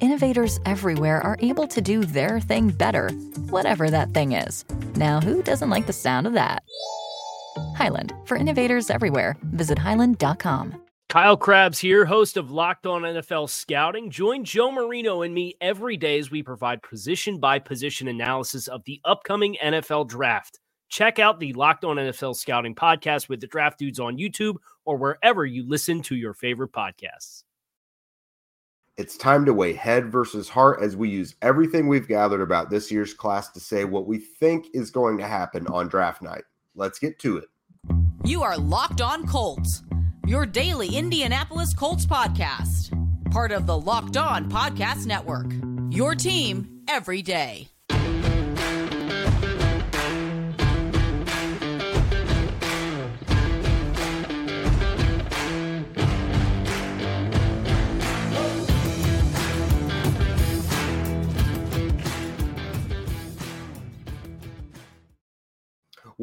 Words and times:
Innovators 0.00 0.58
everywhere 0.66 1.20
are 1.20 1.36
able 1.40 1.66
to 1.68 1.80
do 1.80 2.04
their 2.04 2.40
thing 2.40 2.70
better, 2.70 3.10
whatever 3.50 3.90
that 3.90 4.12
thing 4.12 4.32
is. 4.32 4.64
Now, 4.96 5.20
who 5.20 5.42
doesn't 5.42 5.70
like 5.70 5.86
the 5.86 5.92
sound 5.92 6.26
of 6.26 6.32
that? 6.32 6.62
Hyland, 7.76 8.12
for 8.24 8.36
innovators 8.36 8.90
everywhere, 8.90 9.36
visit 9.52 9.78
hyland.com. 9.78 10.80
Kyle 11.10 11.36
Crabbs 11.36 11.78
here, 11.78 12.04
host 12.04 12.36
of 12.36 12.50
Locked 12.50 12.86
On 12.86 13.02
NFL 13.02 13.48
Scouting. 13.48 14.10
Join 14.10 14.42
Joe 14.42 14.72
Marino 14.72 15.22
and 15.22 15.32
me 15.32 15.54
every 15.60 15.96
day 15.96 16.18
as 16.18 16.28
we 16.28 16.42
provide 16.42 16.82
position 16.82 17.38
by 17.38 17.60
position 17.60 18.08
analysis 18.08 18.66
of 18.66 18.82
the 18.84 19.00
upcoming 19.04 19.56
NFL 19.62 20.08
draft. 20.08 20.58
Check 20.88 21.20
out 21.20 21.38
the 21.38 21.52
Locked 21.52 21.84
On 21.84 21.96
NFL 21.96 22.34
Scouting 22.34 22.74
podcast 22.74 23.28
with 23.28 23.40
the 23.40 23.46
draft 23.46 23.78
dudes 23.78 24.00
on 24.00 24.18
YouTube 24.18 24.56
or 24.84 24.96
wherever 24.96 25.46
you 25.46 25.68
listen 25.68 26.02
to 26.02 26.16
your 26.16 26.34
favorite 26.34 26.72
podcasts. 26.72 27.43
It's 28.96 29.16
time 29.16 29.44
to 29.46 29.52
weigh 29.52 29.72
head 29.72 30.12
versus 30.12 30.48
heart 30.48 30.80
as 30.80 30.96
we 30.96 31.08
use 31.08 31.34
everything 31.42 31.88
we've 31.88 32.06
gathered 32.06 32.40
about 32.40 32.70
this 32.70 32.92
year's 32.92 33.12
class 33.12 33.50
to 33.50 33.58
say 33.58 33.84
what 33.84 34.06
we 34.06 34.18
think 34.18 34.66
is 34.72 34.92
going 34.92 35.18
to 35.18 35.26
happen 35.26 35.66
on 35.66 35.88
draft 35.88 36.22
night. 36.22 36.44
Let's 36.76 37.00
get 37.00 37.18
to 37.20 37.38
it. 37.38 37.48
You 38.24 38.44
are 38.44 38.56
Locked 38.56 39.00
On 39.00 39.26
Colts, 39.26 39.82
your 40.28 40.46
daily 40.46 40.94
Indianapolis 40.94 41.74
Colts 41.74 42.06
podcast, 42.06 42.92
part 43.32 43.50
of 43.50 43.66
the 43.66 43.76
Locked 43.76 44.16
On 44.16 44.48
Podcast 44.48 45.06
Network. 45.06 45.52
Your 45.90 46.14
team 46.14 46.82
every 46.88 47.20
day. 47.20 47.73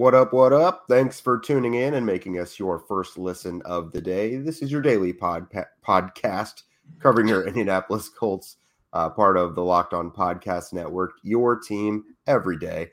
What 0.02 0.16
up, 0.16 0.34
what 0.34 0.52
up? 0.52 0.86
Thanks 0.90 1.20
for 1.20 1.38
tuning 1.38 1.76
in 1.76 1.94
and 1.94 2.04
making 2.04 2.40
us 2.40 2.58
your 2.58 2.80
first 2.80 3.20
listen 3.20 3.62
of 3.66 3.92
the 3.92 4.02
day. 4.02 4.36
This 4.38 4.64
is 4.64 4.72
your 4.72 4.82
daily 4.82 5.14
pod, 5.14 5.46
podcast 5.86 6.64
covering 6.98 7.28
your 7.28 7.46
Indianapolis 7.48 8.10
Colts, 8.10 8.58
uh, 8.94 9.12
part 9.12 9.38
of 9.38 9.54
the 9.54 9.64
Locked 9.64 9.94
On 9.94 10.10
Podcast 10.10 10.74
Network, 10.74 11.12
your 11.22 11.60
team 11.60 12.04
every 12.26 12.58
day. 12.58 12.90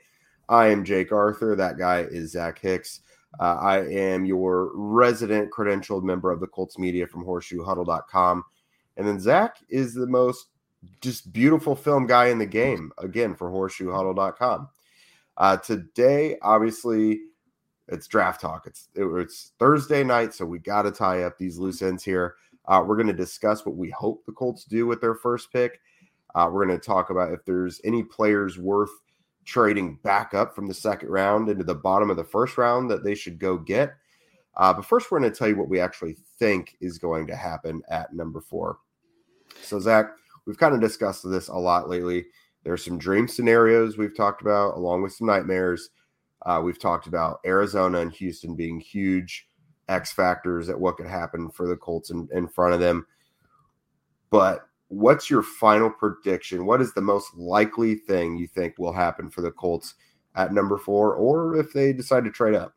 I 0.49 0.67
am 0.67 0.85
Jake 0.85 1.11
Arthur. 1.11 1.55
That 1.55 1.79
guy 1.79 2.01
is 2.01 2.33
Zach 2.33 2.59
Hicks. 2.59 3.01
Uh, 3.39 3.57
I 3.59 3.87
am 3.87 4.23
your 4.23 4.69
resident 4.75 5.49
credentialed 5.51 6.03
member 6.03 6.29
of 6.29 6.39
the 6.39 6.45
Colts 6.45 6.77
media 6.77 7.07
from 7.07 7.25
horseshoehuddle.com. 7.25 8.43
And 8.97 9.07
then 9.07 9.19
Zach 9.19 9.57
is 9.67 9.95
the 9.95 10.05
most 10.05 10.49
just 11.01 11.33
beautiful 11.33 11.75
film 11.75 12.05
guy 12.05 12.27
in 12.27 12.37
the 12.37 12.45
game, 12.45 12.91
again, 12.99 13.33
for 13.33 13.49
horseshoehuddle.com. 13.49 14.69
Uh, 15.39 15.55
today, 15.57 16.37
obviously, 16.41 17.21
it's 17.87 18.07
draft 18.07 18.41
talk. 18.41 18.67
It's 18.67 18.89
it's 18.95 19.53
Thursday 19.57 20.03
night, 20.03 20.33
so 20.33 20.45
we 20.45 20.59
got 20.59 20.83
to 20.83 20.91
tie 20.91 21.23
up 21.23 21.37
these 21.37 21.57
loose 21.57 21.81
ends 21.81 22.03
here. 22.03 22.35
Uh, 22.67 22.83
we're 22.85 22.97
going 22.97 23.07
to 23.07 23.13
discuss 23.13 23.65
what 23.65 23.75
we 23.75 23.89
hope 23.89 24.25
the 24.25 24.31
Colts 24.33 24.65
do 24.65 24.85
with 24.85 25.01
their 25.01 25.15
first 25.15 25.51
pick. 25.51 25.79
Uh, 26.35 26.49
we're 26.51 26.65
going 26.65 26.77
to 26.77 26.85
talk 26.85 27.09
about 27.09 27.33
if 27.33 27.43
there's 27.45 27.81
any 27.83 28.03
players 28.03 28.59
worth 28.59 28.91
trading 29.45 29.95
back 30.03 30.33
up 30.33 30.53
from 30.53 30.67
the 30.67 30.73
second 30.73 31.09
round 31.09 31.49
into 31.49 31.63
the 31.63 31.73
bottom 31.73 32.11
of 32.11 32.17
the 32.17 32.23
first 32.23 32.57
round 32.57 32.91
that 32.91 33.03
they 33.03 33.15
should 33.15 33.39
go 33.39 33.57
get. 33.57 33.93
Uh, 34.57 34.73
but 34.73 34.85
first, 34.85 35.09
we're 35.09 35.19
going 35.19 35.31
to 35.31 35.35
tell 35.35 35.47
you 35.47 35.57
what 35.57 35.69
we 35.69 35.79
actually 35.79 36.17
think 36.37 36.75
is 36.81 36.97
going 36.99 37.25
to 37.25 37.35
happen 37.35 37.81
at 37.89 38.13
number 38.13 38.41
four. 38.41 38.79
So, 39.63 39.79
Zach, 39.79 40.11
we've 40.45 40.57
kind 40.57 40.75
of 40.75 40.81
discussed 40.81 41.27
this 41.27 41.47
a 41.47 41.55
lot 41.55 41.89
lately. 41.89 42.25
There's 42.63 42.83
some 42.83 42.97
dream 42.97 43.27
scenarios 43.27 43.97
we've 43.97 44.15
talked 44.15 44.41
about, 44.41 44.75
along 44.75 45.01
with 45.01 45.13
some 45.13 45.27
nightmares. 45.27 45.89
Uh, 46.45 46.61
we've 46.63 46.79
talked 46.79 47.07
about 47.07 47.39
Arizona 47.45 47.99
and 47.99 48.11
Houston 48.13 48.55
being 48.55 48.79
huge 48.79 49.47
X 49.87 50.11
factors 50.11 50.69
at 50.69 50.79
what 50.79 50.97
could 50.97 51.07
happen 51.07 51.49
for 51.49 51.67
the 51.67 51.75
Colts 51.75 52.11
in, 52.11 52.27
in 52.33 52.47
front 52.47 52.73
of 52.73 52.79
them. 52.79 53.05
But 54.29 54.67
what's 54.89 55.29
your 55.29 55.41
final 55.41 55.89
prediction? 55.89 56.65
What 56.65 56.81
is 56.81 56.93
the 56.93 57.01
most 57.01 57.35
likely 57.35 57.95
thing 57.95 58.37
you 58.37 58.47
think 58.47 58.75
will 58.77 58.93
happen 58.93 59.29
for 59.29 59.41
the 59.41 59.51
Colts 59.51 59.95
at 60.35 60.53
number 60.53 60.77
four, 60.77 61.15
or 61.15 61.57
if 61.57 61.73
they 61.73 61.93
decide 61.93 62.23
to 62.25 62.31
trade 62.31 62.55
up? 62.55 62.75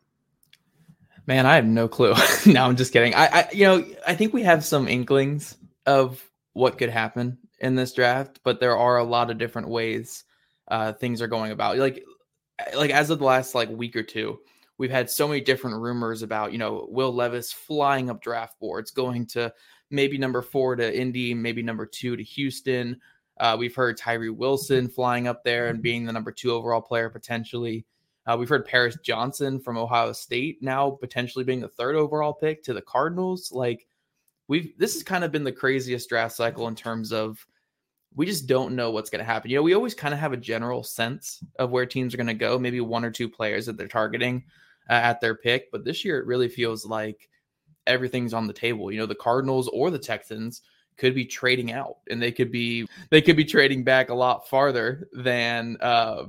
Man, 1.26 1.46
I 1.46 1.54
have 1.54 1.66
no 1.66 1.86
clue. 1.86 2.14
no, 2.46 2.64
I'm 2.64 2.76
just 2.76 2.92
kidding. 2.92 3.14
I, 3.14 3.26
I, 3.26 3.48
you 3.52 3.64
know, 3.64 3.84
I 4.06 4.14
think 4.14 4.32
we 4.32 4.42
have 4.42 4.64
some 4.64 4.88
inklings 4.88 5.56
of 5.86 6.24
what 6.54 6.78
could 6.78 6.90
happen 6.90 7.38
in 7.62 7.76
this 7.76 7.92
draft, 7.92 8.40
but 8.44 8.60
there 8.60 8.76
are 8.76 8.98
a 8.98 9.04
lot 9.04 9.30
of 9.30 9.38
different 9.38 9.68
ways 9.68 10.24
uh, 10.68 10.92
things 10.92 11.22
are 11.22 11.28
going 11.28 11.52
about. 11.52 11.78
Like, 11.78 12.04
like 12.76 12.90
as 12.90 13.08
of 13.08 13.20
the 13.20 13.24
last 13.24 13.54
like 13.54 13.70
week 13.70 13.96
or 13.96 14.02
two, 14.02 14.40
we've 14.78 14.90
had 14.90 15.08
so 15.08 15.26
many 15.26 15.40
different 15.40 15.80
rumors 15.80 16.22
about 16.22 16.52
you 16.52 16.58
know 16.58 16.86
Will 16.90 17.14
Levis 17.14 17.52
flying 17.52 18.10
up 18.10 18.20
draft 18.20 18.58
boards, 18.60 18.90
going 18.90 19.26
to 19.28 19.52
maybe 19.90 20.18
number 20.18 20.42
four 20.42 20.76
to 20.76 20.98
Indy, 20.98 21.34
maybe 21.34 21.62
number 21.62 21.86
two 21.86 22.16
to 22.16 22.22
Houston. 22.22 23.00
Uh, 23.38 23.56
we've 23.58 23.74
heard 23.74 23.96
Tyree 23.96 24.28
Wilson 24.28 24.88
flying 24.88 25.26
up 25.26 25.42
there 25.42 25.68
and 25.68 25.82
being 25.82 26.04
the 26.04 26.12
number 26.12 26.32
two 26.32 26.52
overall 26.52 26.82
player 26.82 27.08
potentially. 27.08 27.86
Uh, 28.26 28.36
we've 28.38 28.48
heard 28.48 28.66
Paris 28.66 28.96
Johnson 29.02 29.58
from 29.58 29.76
Ohio 29.76 30.12
State 30.12 30.62
now 30.62 30.90
potentially 30.90 31.44
being 31.44 31.60
the 31.60 31.68
third 31.68 31.96
overall 31.96 32.32
pick 32.32 32.62
to 32.64 32.74
the 32.74 32.82
Cardinals. 32.82 33.50
Like 33.50 33.86
we've 34.48 34.76
this 34.78 34.94
has 34.94 35.02
kind 35.02 35.24
of 35.24 35.32
been 35.32 35.44
the 35.44 35.52
craziest 35.52 36.08
draft 36.08 36.34
cycle 36.36 36.68
in 36.68 36.74
terms 36.74 37.12
of 37.12 37.44
we 38.14 38.26
just 38.26 38.46
don't 38.46 38.76
know 38.76 38.90
what's 38.90 39.10
going 39.10 39.20
to 39.20 39.30
happen. 39.30 39.50
You 39.50 39.56
know, 39.56 39.62
we 39.62 39.74
always 39.74 39.94
kind 39.94 40.12
of 40.12 40.20
have 40.20 40.32
a 40.32 40.36
general 40.36 40.82
sense 40.82 41.42
of 41.58 41.70
where 41.70 41.86
teams 41.86 42.12
are 42.12 42.18
going 42.18 42.26
to 42.26 42.34
go, 42.34 42.58
maybe 42.58 42.80
one 42.80 43.04
or 43.04 43.10
two 43.10 43.28
players 43.28 43.66
that 43.66 43.76
they're 43.76 43.88
targeting 43.88 44.44
uh, 44.90 44.94
at 44.94 45.20
their 45.20 45.34
pick, 45.34 45.70
but 45.70 45.84
this 45.84 46.04
year 46.04 46.18
it 46.18 46.26
really 46.26 46.48
feels 46.48 46.84
like 46.84 47.28
everything's 47.86 48.34
on 48.34 48.46
the 48.46 48.52
table. 48.52 48.92
You 48.92 48.98
know, 48.98 49.06
the 49.06 49.14
Cardinals 49.14 49.68
or 49.68 49.90
the 49.90 49.98
Texans 49.98 50.62
could 50.96 51.14
be 51.14 51.24
trading 51.24 51.72
out 51.72 51.96
and 52.10 52.20
they 52.20 52.32
could 52.32 52.52
be 52.52 52.86
they 53.10 53.22
could 53.22 53.36
be 53.36 53.44
trading 53.44 53.82
back 53.82 54.10
a 54.10 54.14
lot 54.14 54.48
farther 54.48 55.08
than 55.12 55.78
uh, 55.80 56.24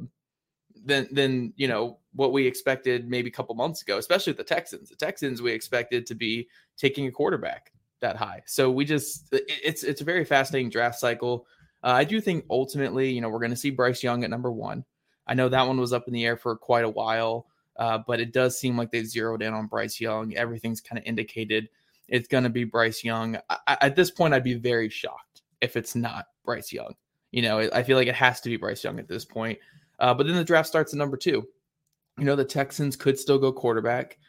than 0.85 1.07
than 1.11 1.53
you 1.57 1.67
know 1.67 2.00
what 2.13 2.31
we 2.31 2.45
expected 2.45 3.09
maybe 3.09 3.29
a 3.29 3.33
couple 3.33 3.55
months 3.55 3.81
ago, 3.81 3.97
especially 3.97 4.31
with 4.31 4.38
the 4.38 4.44
Texans. 4.44 4.89
The 4.89 4.95
Texans 4.95 5.41
we 5.41 5.51
expected 5.51 6.05
to 6.07 6.15
be 6.15 6.47
taking 6.77 7.07
a 7.07 7.11
quarterback 7.11 7.71
that 8.01 8.15
high. 8.15 8.44
So 8.45 8.71
we 8.71 8.85
just 8.85 9.27
it's 9.31 9.83
it's 9.83 10.01
a 10.01 10.05
very 10.05 10.25
fascinating 10.25 10.69
draft 10.69 11.00
cycle. 11.00 11.47
Uh, 11.83 11.91
I 11.91 12.03
do 12.03 12.21
think 12.21 12.45
ultimately, 12.49 13.11
you 13.11 13.21
know, 13.21 13.29
we're 13.29 13.39
going 13.39 13.51
to 13.51 13.57
see 13.57 13.69
Bryce 13.69 14.03
Young 14.03 14.23
at 14.23 14.29
number 14.29 14.51
one. 14.51 14.85
I 15.27 15.33
know 15.33 15.49
that 15.49 15.67
one 15.67 15.79
was 15.79 15.94
up 15.94 16.07
in 16.07 16.13
the 16.13 16.25
air 16.25 16.38
for 16.38 16.55
quite 16.55 16.85
a 16.85 16.89
while, 16.89 17.47
uh, 17.77 17.99
but 18.05 18.19
it 18.19 18.33
does 18.33 18.57
seem 18.57 18.77
like 18.77 18.91
they've 18.91 19.07
zeroed 19.07 19.41
in 19.41 19.53
on 19.53 19.67
Bryce 19.67 19.99
Young. 19.99 20.33
Everything's 20.35 20.81
kind 20.81 20.99
of 20.99 21.05
indicated 21.05 21.69
it's 22.07 22.27
going 22.27 22.44
to 22.44 22.49
be 22.49 22.63
Bryce 22.63 23.03
Young. 23.03 23.38
I, 23.49 23.77
at 23.81 23.95
this 23.95 24.11
point, 24.11 24.33
I'd 24.33 24.44
be 24.44 24.53
very 24.53 24.89
shocked 24.89 25.41
if 25.61 25.75
it's 25.75 25.95
not 25.95 26.27
Bryce 26.45 26.71
Young. 26.71 26.94
You 27.31 27.41
know, 27.41 27.59
I 27.73 27.83
feel 27.83 27.97
like 27.97 28.07
it 28.07 28.15
has 28.15 28.41
to 28.41 28.50
be 28.50 28.57
Bryce 28.57 28.83
Young 28.83 29.00
at 29.00 29.07
this 29.07 29.25
point. 29.25 29.59
Uh, 30.00 30.13
but 30.13 30.27
then 30.27 30.35
the 30.35 30.44
draft 30.44 30.68
starts 30.68 30.94
at 30.94 31.00
number 31.00 31.18
two. 31.18 31.47
You 32.18 32.25
know, 32.25 32.35
the 32.35 32.45
Texans 32.45 32.95
could 32.95 33.18
still 33.18 33.39
go 33.39 33.51
quarterback. 33.51 34.19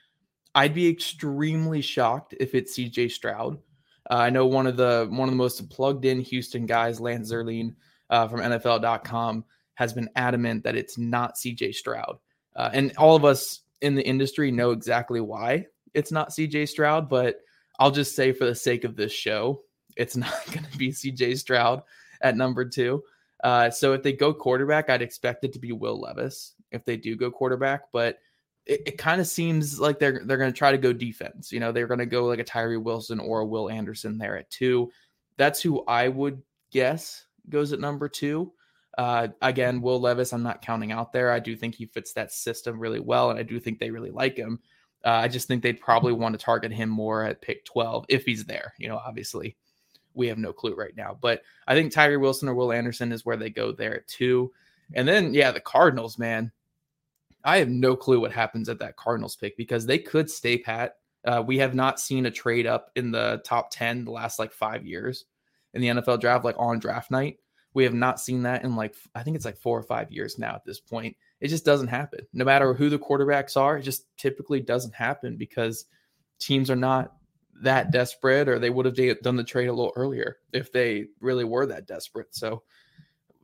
I'd 0.54 0.74
be 0.74 0.88
extremely 0.88 1.82
shocked 1.82 2.34
if 2.38 2.54
it's 2.54 2.78
CJ 2.78 3.10
Stroud. 3.10 3.58
Uh, 4.10 4.14
I 4.14 4.30
know 4.30 4.46
one 4.46 4.66
of 4.66 4.76
the 4.76 5.06
one 5.10 5.28
of 5.28 5.32
the 5.32 5.36
most 5.36 5.68
plugged 5.70 6.04
in 6.04 6.20
Houston 6.20 6.66
guys, 6.66 7.00
Lance 7.00 7.32
Zierlein 7.32 7.74
uh, 8.10 8.28
from 8.28 8.40
NFL.com, 8.40 9.44
has 9.74 9.92
been 9.92 10.10
adamant 10.16 10.64
that 10.64 10.76
it's 10.76 10.98
not 10.98 11.36
CJ 11.36 11.74
Stroud. 11.74 12.18
Uh, 12.56 12.70
and 12.72 12.96
all 12.96 13.16
of 13.16 13.24
us 13.24 13.60
in 13.80 13.94
the 13.94 14.06
industry 14.06 14.50
know 14.50 14.70
exactly 14.70 15.20
why 15.20 15.66
it's 15.94 16.12
not 16.12 16.30
CJ 16.30 16.68
Stroud, 16.68 17.08
but 17.08 17.40
I'll 17.78 17.90
just 17.90 18.14
say 18.14 18.32
for 18.32 18.44
the 18.44 18.54
sake 18.54 18.84
of 18.84 18.96
this 18.96 19.12
show, 19.12 19.62
it's 19.96 20.16
not 20.16 20.34
going 20.46 20.66
to 20.70 20.78
be 20.78 20.90
CJ 20.90 21.38
Stroud 21.38 21.82
at 22.20 22.36
number 22.36 22.64
two. 22.64 23.02
Uh, 23.42 23.70
so 23.70 23.92
if 23.92 24.02
they 24.02 24.12
go 24.12 24.34
quarterback, 24.34 24.90
I'd 24.90 25.02
expect 25.02 25.44
it 25.44 25.52
to 25.52 25.58
be 25.58 25.72
Will 25.72 26.00
Levis 26.00 26.54
if 26.70 26.84
they 26.84 26.96
do 26.96 27.16
go 27.16 27.30
quarterback, 27.30 27.92
but 27.92 28.18
it, 28.66 28.82
it 28.86 28.98
kind 28.98 29.20
of 29.20 29.26
seems 29.26 29.78
like 29.78 29.98
they're 29.98 30.22
they're 30.24 30.38
going 30.38 30.52
to 30.52 30.58
try 30.58 30.72
to 30.72 30.78
go 30.78 30.92
defense. 30.92 31.52
You 31.52 31.60
know, 31.60 31.72
they're 31.72 31.86
going 31.86 31.98
to 31.98 32.06
go 32.06 32.26
like 32.26 32.38
a 32.38 32.44
Tyree 32.44 32.76
Wilson 32.76 33.20
or 33.20 33.40
a 33.40 33.46
Will 33.46 33.70
Anderson 33.70 34.18
there 34.18 34.36
at 34.36 34.50
two. 34.50 34.90
That's 35.36 35.60
who 35.60 35.84
I 35.86 36.08
would 36.08 36.42
guess 36.70 37.26
goes 37.48 37.72
at 37.72 37.80
number 37.80 38.08
two. 38.08 38.52
Uh, 38.96 39.28
again, 39.42 39.80
Will 39.80 40.00
Levis, 40.00 40.32
I'm 40.32 40.42
not 40.42 40.62
counting 40.62 40.92
out 40.92 41.12
there. 41.12 41.32
I 41.32 41.40
do 41.40 41.56
think 41.56 41.74
he 41.74 41.86
fits 41.86 42.12
that 42.12 42.32
system 42.32 42.78
really 42.78 43.00
well, 43.00 43.30
and 43.30 43.38
I 43.38 43.42
do 43.42 43.58
think 43.58 43.78
they 43.78 43.90
really 43.90 44.10
like 44.10 44.36
him. 44.36 44.60
Uh, 45.04 45.10
I 45.10 45.28
just 45.28 45.48
think 45.48 45.62
they'd 45.62 45.80
probably 45.80 46.12
want 46.12 46.38
to 46.38 46.44
target 46.44 46.72
him 46.72 46.88
more 46.88 47.24
at 47.24 47.42
pick 47.42 47.64
12 47.64 48.06
if 48.08 48.24
he's 48.24 48.44
there. 48.44 48.72
You 48.78 48.88
know, 48.88 48.96
obviously, 48.96 49.56
we 50.14 50.28
have 50.28 50.38
no 50.38 50.52
clue 50.52 50.74
right 50.74 50.96
now, 50.96 51.18
but 51.20 51.42
I 51.66 51.74
think 51.74 51.92
Tyree 51.92 52.16
Wilson 52.16 52.48
or 52.48 52.54
Will 52.54 52.72
Anderson 52.72 53.12
is 53.12 53.26
where 53.26 53.36
they 53.36 53.50
go 53.50 53.72
there 53.72 53.96
at 53.96 54.08
two. 54.08 54.52
And 54.94 55.06
then, 55.06 55.34
yeah, 55.34 55.50
the 55.50 55.60
Cardinals, 55.60 56.18
man. 56.18 56.52
I 57.44 57.58
have 57.58 57.68
no 57.68 57.94
clue 57.94 58.20
what 58.20 58.32
happens 58.32 58.68
at 58.68 58.78
that 58.78 58.96
Cardinals 58.96 59.36
pick 59.36 59.56
because 59.56 59.84
they 59.84 59.98
could 59.98 60.30
stay 60.30 60.58
pat. 60.58 60.96
Uh, 61.24 61.42
we 61.46 61.58
have 61.58 61.74
not 61.74 62.00
seen 62.00 62.26
a 62.26 62.30
trade 62.30 62.66
up 62.66 62.90
in 62.96 63.10
the 63.10 63.42
top 63.44 63.70
10 63.70 64.04
the 64.04 64.10
last 64.10 64.38
like 64.38 64.52
five 64.52 64.86
years 64.86 65.26
in 65.74 65.82
the 65.82 65.88
NFL 65.88 66.20
draft, 66.20 66.44
like 66.44 66.56
on 66.58 66.78
draft 66.78 67.10
night. 67.10 67.38
We 67.74 67.84
have 67.84 67.94
not 67.94 68.20
seen 68.20 68.42
that 68.44 68.64
in 68.64 68.76
like, 68.76 68.94
I 69.14 69.22
think 69.22 69.36
it's 69.36 69.44
like 69.44 69.58
four 69.58 69.78
or 69.78 69.82
five 69.82 70.10
years 70.10 70.38
now 70.38 70.54
at 70.54 70.64
this 70.64 70.80
point. 70.80 71.16
It 71.40 71.48
just 71.48 71.64
doesn't 71.64 71.88
happen. 71.88 72.20
No 72.32 72.44
matter 72.44 72.72
who 72.72 72.88
the 72.88 72.98
quarterbacks 72.98 73.56
are, 73.56 73.78
it 73.78 73.82
just 73.82 74.06
typically 74.16 74.60
doesn't 74.60 74.94
happen 74.94 75.36
because 75.36 75.86
teams 76.38 76.70
are 76.70 76.76
not 76.76 77.14
that 77.62 77.90
desperate 77.90 78.48
or 78.48 78.58
they 78.58 78.70
would 78.70 78.86
have 78.86 79.22
done 79.22 79.36
the 79.36 79.44
trade 79.44 79.68
a 79.68 79.72
little 79.72 79.92
earlier 79.96 80.38
if 80.52 80.72
they 80.72 81.06
really 81.20 81.44
were 81.44 81.66
that 81.66 81.86
desperate. 81.86 82.34
So 82.34 82.62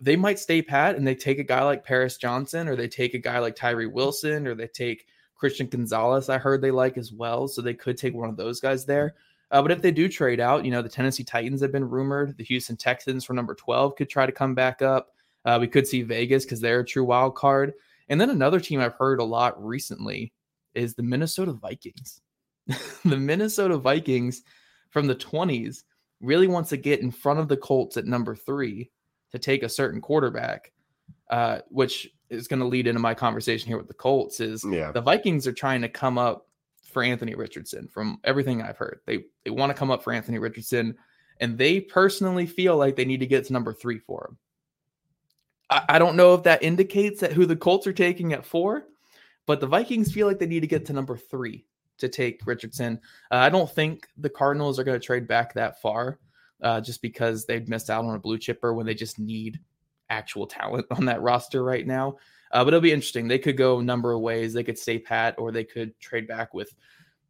they 0.01 0.17
might 0.17 0.39
stay 0.39 0.63
pat 0.63 0.97
and 0.97 1.07
they 1.07 1.15
take 1.15 1.39
a 1.39 1.45
guy 1.45 1.63
like 1.63 1.85
Paris 1.85 2.17
Johnson 2.17 2.69
or 2.69 2.77
they 2.77 2.89
take 2.89 3.15
a 3.15 3.19
guy 3.19 3.39
like 3.39 3.55
Tyree 3.55 3.87
Wilson 3.87 4.47
or 4.47 4.55
they 4.55 4.67
take 4.67 5.07
Christian 5.37 5.67
Gonzalez, 5.67 6.29
I 6.29 6.39
heard 6.39 6.61
they 6.61 6.71
like 6.71 6.99
as 6.99 7.13
well. 7.13 7.49
So 7.49 7.63
they 7.63 7.75
could 7.75 7.97
take 7.97 8.15
one 8.15 8.29
of 8.29 8.37
those 8.37 8.61
guys 8.61 8.85
there. 8.85 9.15
Uh, 9.51 9.61
but 9.63 9.73
if 9.73 9.83
they 9.83 9.91
do 9.91 10.09
trade 10.09 10.39
out, 10.39 10.65
you 10.65 10.71
know, 10.71 10.83
the 10.83 10.89
Tennessee 10.89 11.25
Titans 11.25 11.61
have 11.61 11.73
been 11.73 11.89
rumored. 11.89 12.37
The 12.37 12.45
Houston 12.45 12.77
Texans 12.77 13.25
for 13.25 13.35
number 13.35 13.55
12 13.55 13.97
could 13.97 14.09
try 14.09 14.27
to 14.27 14.33
come 14.33 14.55
back 14.55 14.81
up. 14.81 15.09
Uh, 15.45 15.59
we 15.61 15.67
could 15.67 15.87
see 15.87 16.03
Vegas 16.03 16.45
because 16.45 16.61
they're 16.61 16.81
a 16.81 16.85
true 16.85 17.05
wild 17.05 17.35
card. 17.35 17.73
And 18.09 18.21
then 18.21 18.31
another 18.31 18.61
team 18.61 18.81
I've 18.81 18.95
heard 18.95 19.19
a 19.19 19.25
lot 19.25 19.63
recently 19.65 20.33
is 20.75 20.95
the 20.95 21.03
Minnesota 21.03 21.53
Vikings. 21.53 22.21
the 23.05 23.17
Minnesota 23.17 23.77
Vikings 23.79 24.43
from 24.91 25.07
the 25.07 25.17
20s 25.17 25.83
really 26.21 26.47
wants 26.47 26.69
to 26.71 26.77
get 26.77 27.01
in 27.01 27.11
front 27.11 27.41
of 27.41 27.49
the 27.49 27.57
Colts 27.57 27.97
at 27.97 28.07
number 28.07 28.37
three 28.37 28.91
to 29.33 29.39
take 29.39 29.63
a 29.63 29.69
certain 29.69 30.01
quarterback, 30.01 30.73
uh, 31.31 31.61
which 31.69 32.09
is 32.29 32.49
going 32.49 32.61
to 32.61 32.67
lead 32.67 32.87
into 32.87 33.01
my 33.01 33.15
conversation 33.15 33.69
here 33.69 33.79
with 33.79 33.89
the 33.89 33.95
Colts. 33.95 34.41
Is 34.41 34.65
Yeah. 34.65 34.93
the 34.93 35.01
Vikings 35.01 35.47
are 35.47 35.53
trying 35.53 35.83
to 35.83 35.89
come 35.89 36.19
up 36.19 36.47
for 36.85 37.03
Anthony 37.03 37.35
Richardson 37.35 37.89
from 37.89 38.19
everything 38.25 38.63
I've 38.63 38.77
heard. 38.77 39.01
They 39.07 39.25
they 39.45 39.51
want 39.51 39.71
to 39.71 39.79
come 39.79 39.91
up 39.91 40.03
for 40.03 40.13
Anthony 40.13 40.39
Richardson, 40.39 40.97
and 41.41 41.57
they 41.57 41.81
personally 41.81 42.47
feel 42.47 42.77
like 42.77 42.97
they 42.97 43.05
need 43.05 43.21
to 43.21 43.27
get 43.27 43.45
to 43.47 43.53
number 43.53 43.73
three 43.73 43.99
for 43.99 44.29
him. 44.29 44.39
I, 45.71 45.97
I 45.97 45.99
don't 45.99 46.17
know 46.17 46.35
if 46.35 46.43
that 46.45 46.63
indicates 46.63 47.21
that 47.21 47.33
who 47.33 47.47
the 47.47 47.57
Colts 47.57 47.87
are 47.87 47.93
taking 47.93 48.33
at 48.33 48.45
four, 48.45 48.87
but 49.47 49.61
the 49.61 49.67
Vikings 49.67 50.13
feel 50.13 50.27
like 50.27 50.39
they 50.39 50.47
need 50.47 50.61
to 50.61 50.67
get 50.67 50.85
to 50.87 50.93
number 50.93 51.17
three 51.17 51.65
to 51.99 52.09
take 52.09 52.47
Richardson. 52.47 53.01
Uh, 53.31 53.37
I 53.37 53.51
don't 53.51 53.71
think 53.71 54.09
the 54.17 54.31
Cardinals 54.31 54.79
are 54.79 54.85
going 54.85 54.99
to 54.99 55.05
trade 55.05 55.29
back 55.29 55.55
that 55.55 55.81
far 55.81 56.19
uh, 56.63 56.81
just 56.81 57.03
because 57.03 57.47
they've 57.47 57.69
missed 57.69 57.91
out 57.91 58.05
on 58.05 58.15
a 58.15 58.19
blue 58.19 58.39
chipper 58.39 58.75
when 58.75 58.87
they 58.87 58.95
just 58.95 59.19
need 59.19 59.61
actual 60.09 60.47
talent 60.47 60.87
on 60.91 61.07
that 61.07 61.23
roster 61.23 61.63
right 61.63 61.87
now. 61.87 62.17
Uh, 62.53 62.65
but 62.65 62.69
it'll 62.69 62.81
be 62.81 62.93
interesting. 62.93 63.29
They 63.29 63.39
could 63.39 63.57
go 63.57 63.79
a 63.79 63.83
number 63.83 64.13
of 64.13 64.21
ways. 64.21 64.53
They 64.53 64.65
could 64.65 64.79
stay 64.79 64.99
pat 64.99 65.37
or 65.39 65.53
they 65.53 65.65
could 65.65 65.99
trade 66.01 66.27
back 66.27 66.53
with 66.53 66.75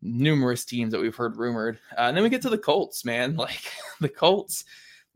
numerous 0.02 0.64
teams 0.64 0.92
that 0.92 1.00
we've 1.00 1.14
heard 1.14 1.36
rumored. 1.36 1.78
Uh, 1.92 2.02
and 2.02 2.16
then 2.16 2.24
we 2.24 2.30
get 2.30 2.42
to 2.42 2.50
the 2.50 2.58
Colts, 2.58 3.04
man. 3.04 3.36
Like 3.40 3.60
the 4.00 4.08
Colts, 4.08 4.64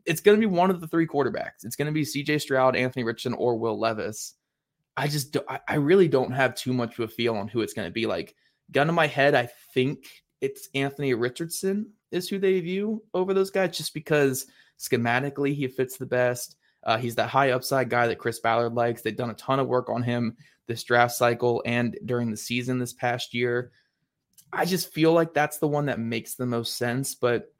it's 0.05 0.21
going 0.21 0.39
to 0.39 0.47
be 0.47 0.53
one 0.53 0.69
of 0.69 0.79
the 0.79 0.87
three 0.87 1.07
quarterbacks. 1.07 1.63
It's 1.63 1.75
going 1.75 1.87
to 1.87 1.91
be 1.91 2.03
CJ 2.03 2.41
Stroud, 2.41 2.75
Anthony 2.75 3.03
Richardson, 3.03 3.33
or 3.33 3.57
Will 3.57 3.79
Levis. 3.79 4.35
I 4.95 5.07
just, 5.07 5.33
do, 5.33 5.41
I, 5.49 5.59
I 5.67 5.75
really 5.75 6.07
don't 6.07 6.31
have 6.31 6.55
too 6.55 6.71
much 6.71 6.99
of 6.99 7.05
a 7.05 7.07
feel 7.07 7.35
on 7.35 7.47
who 7.47 7.61
it's 7.61 7.73
going 7.73 7.87
to 7.87 7.93
be. 7.93 8.05
Like, 8.05 8.35
gun 8.71 8.87
to 8.87 8.93
my 8.93 9.07
head, 9.07 9.33
I 9.33 9.49
think 9.73 10.05
it's 10.39 10.69
Anthony 10.75 11.13
Richardson 11.15 11.91
is 12.15 12.29
who 12.29 12.39
they 12.39 12.59
view 12.59 13.03
over 13.13 13.33
those 13.33 13.51
guys 13.51 13.77
just 13.77 13.93
because 13.93 14.47
schematically 14.79 15.53
he 15.53 15.67
fits 15.67 15.97
the 15.97 16.05
best. 16.05 16.55
Uh, 16.83 16.97
he's 16.97 17.15
that 17.15 17.29
high 17.29 17.51
upside 17.51 17.89
guy 17.89 18.07
that 18.07 18.19
Chris 18.19 18.39
Ballard 18.39 18.73
likes. 18.73 19.01
They've 19.01 19.15
done 19.15 19.31
a 19.31 19.35
ton 19.35 19.59
of 19.59 19.67
work 19.67 19.89
on 19.89 20.03
him 20.03 20.37
this 20.67 20.83
draft 20.83 21.13
cycle 21.13 21.61
and 21.65 21.97
during 22.05 22.31
the 22.31 22.37
season 22.37 22.79
this 22.79 22.93
past 22.93 23.33
year. 23.33 23.71
I 24.51 24.65
just 24.65 24.93
feel 24.93 25.13
like 25.13 25.33
that's 25.33 25.57
the 25.57 25.67
one 25.67 25.87
that 25.87 25.99
makes 25.99 26.35
the 26.35 26.45
most 26.45 26.77
sense. 26.77 27.13
But 27.15 27.53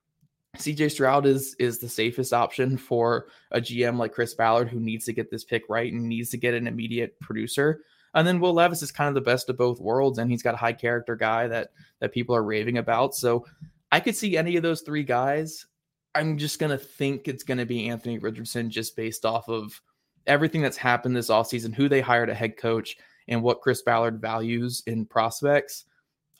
CJ 0.57 0.91
Stroud 0.91 1.25
is 1.25 1.55
is 1.59 1.79
the 1.79 1.89
safest 1.89 2.33
option 2.33 2.77
for 2.77 3.27
a 3.51 3.59
GM 3.59 3.97
like 3.97 4.13
Chris 4.13 4.33
Ballard 4.33 4.69
who 4.69 4.79
needs 4.79 5.05
to 5.05 5.13
get 5.13 5.29
this 5.29 5.43
pick 5.43 5.63
right 5.69 5.91
and 5.91 6.07
needs 6.07 6.29
to 6.29 6.37
get 6.37 6.53
an 6.53 6.67
immediate 6.67 7.19
producer. 7.19 7.81
And 8.13 8.25
then 8.25 8.39
Will 8.39 8.53
Levis 8.53 8.81
is 8.81 8.93
kind 8.93 9.09
of 9.09 9.15
the 9.15 9.29
best 9.29 9.49
of 9.49 9.57
both 9.57 9.81
worlds, 9.81 10.19
and 10.19 10.31
he's 10.31 10.43
got 10.43 10.53
a 10.53 10.57
high 10.57 10.73
character 10.73 11.17
guy 11.17 11.47
that 11.47 11.71
that 11.99 12.13
people 12.13 12.35
are 12.35 12.43
raving 12.43 12.77
about. 12.77 13.13
So 13.13 13.45
I 13.95 14.01
could 14.01 14.17
see 14.17 14.35
any 14.35 14.57
of 14.57 14.61
those 14.61 14.81
three 14.81 15.03
guys. 15.03 15.67
I'm 16.15 16.37
just 16.37 16.59
gonna 16.59 16.77
think 16.77 17.29
it's 17.29 17.43
gonna 17.43 17.65
be 17.65 17.87
Anthony 17.87 18.17
Richardson 18.17 18.69
just 18.69 18.97
based 18.97 19.23
off 19.23 19.47
of 19.47 19.81
everything 20.27 20.61
that's 20.61 20.75
happened 20.75 21.15
this 21.15 21.29
offseason, 21.29 21.73
who 21.73 21.87
they 21.87 22.01
hired 22.01 22.29
a 22.29 22.33
head 22.33 22.57
coach, 22.57 22.97
and 23.29 23.41
what 23.41 23.61
Chris 23.61 23.83
Ballard 23.83 24.19
values 24.19 24.83
in 24.85 25.05
prospects. 25.05 25.85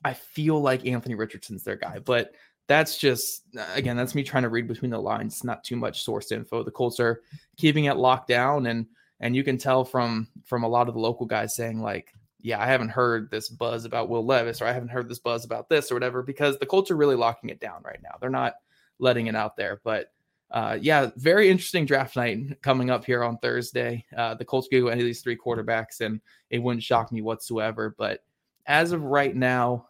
I 0.04 0.12
feel 0.12 0.60
like 0.60 0.86
Anthony 0.86 1.16
Richardson's 1.16 1.64
their 1.64 1.78
guy, 1.78 2.00
but 2.00 2.34
that's 2.68 2.98
just 2.98 3.44
again, 3.74 3.96
that's 3.96 4.16
me 4.16 4.24
trying 4.24 4.44
to 4.44 4.50
read 4.50 4.68
between 4.68 4.92
the 4.92 5.00
lines. 5.00 5.42
Not 5.46 5.64
too 5.64 5.78
much 5.78 6.06
sourced 6.06 6.34
info. 6.34 6.62
The 6.62 6.72
Colts 6.72 7.00
are 7.00 7.22
keeping 7.56 7.86
it 7.86 7.96
locked 7.96 8.28
down, 8.28 8.66
and 8.66 8.86
and 9.22 9.34
you 9.34 9.46
can 9.46 9.58
tell 9.58 9.86
from 9.86 10.28
from 10.44 10.66
a 10.66 10.68
lot 10.68 10.90
of 10.90 10.94
the 10.94 11.00
local 11.00 11.26
guys 11.26 11.56
saying 11.56 11.80
like, 11.80 12.14
yeah, 12.46 12.62
I 12.62 12.68
haven't 12.68 12.90
heard 12.90 13.32
this 13.32 13.50
buzz 13.50 13.86
about 13.86 14.08
Will 14.08 14.24
Levis, 14.24 14.62
or 14.62 14.66
I 14.66 14.72
haven't 14.72 14.90
heard 14.90 15.10
this 15.10 15.18
buzz 15.18 15.46
about 15.46 15.68
this, 15.68 15.92
or 15.92 15.96
whatever, 15.96 16.22
because 16.22 16.60
the 16.60 16.66
Colts 16.68 16.92
are 16.92 16.96
really 16.96 17.16
locking 17.16 17.50
it 17.50 17.60
down 17.60 17.82
right 17.84 18.00
now. 18.04 18.18
They're 18.22 18.30
not 18.30 18.54
letting 19.00 19.28
it 19.28 19.36
out 19.36 19.58
there, 19.58 19.82
but. 19.84 20.12
Uh, 20.52 20.78
yeah, 20.80 21.10
very 21.18 21.50
interesting 21.50 21.88
draft 21.88 22.16
night 22.16 22.62
coming 22.62 22.92
up 22.92 23.04
here 23.04 23.24
on 23.24 23.36
Thursday. 23.40 24.06
Uh, 24.16 24.36
the 24.36 24.46
Colts 24.46 24.68
could 24.68 24.80
go 24.80 24.88
any 24.88 25.02
of 25.02 25.06
these 25.06 25.22
three 25.22 25.36
quarterbacks, 25.36 26.02
and 26.02 26.22
it 26.52 26.60
wouldn't 26.60 26.84
shock 26.84 27.12
me 27.12 27.24
whatsoever. 27.24 27.96
But 27.98 28.24
as 28.68 28.92
of 28.92 29.02
right 29.02 29.36
now, 29.36 29.88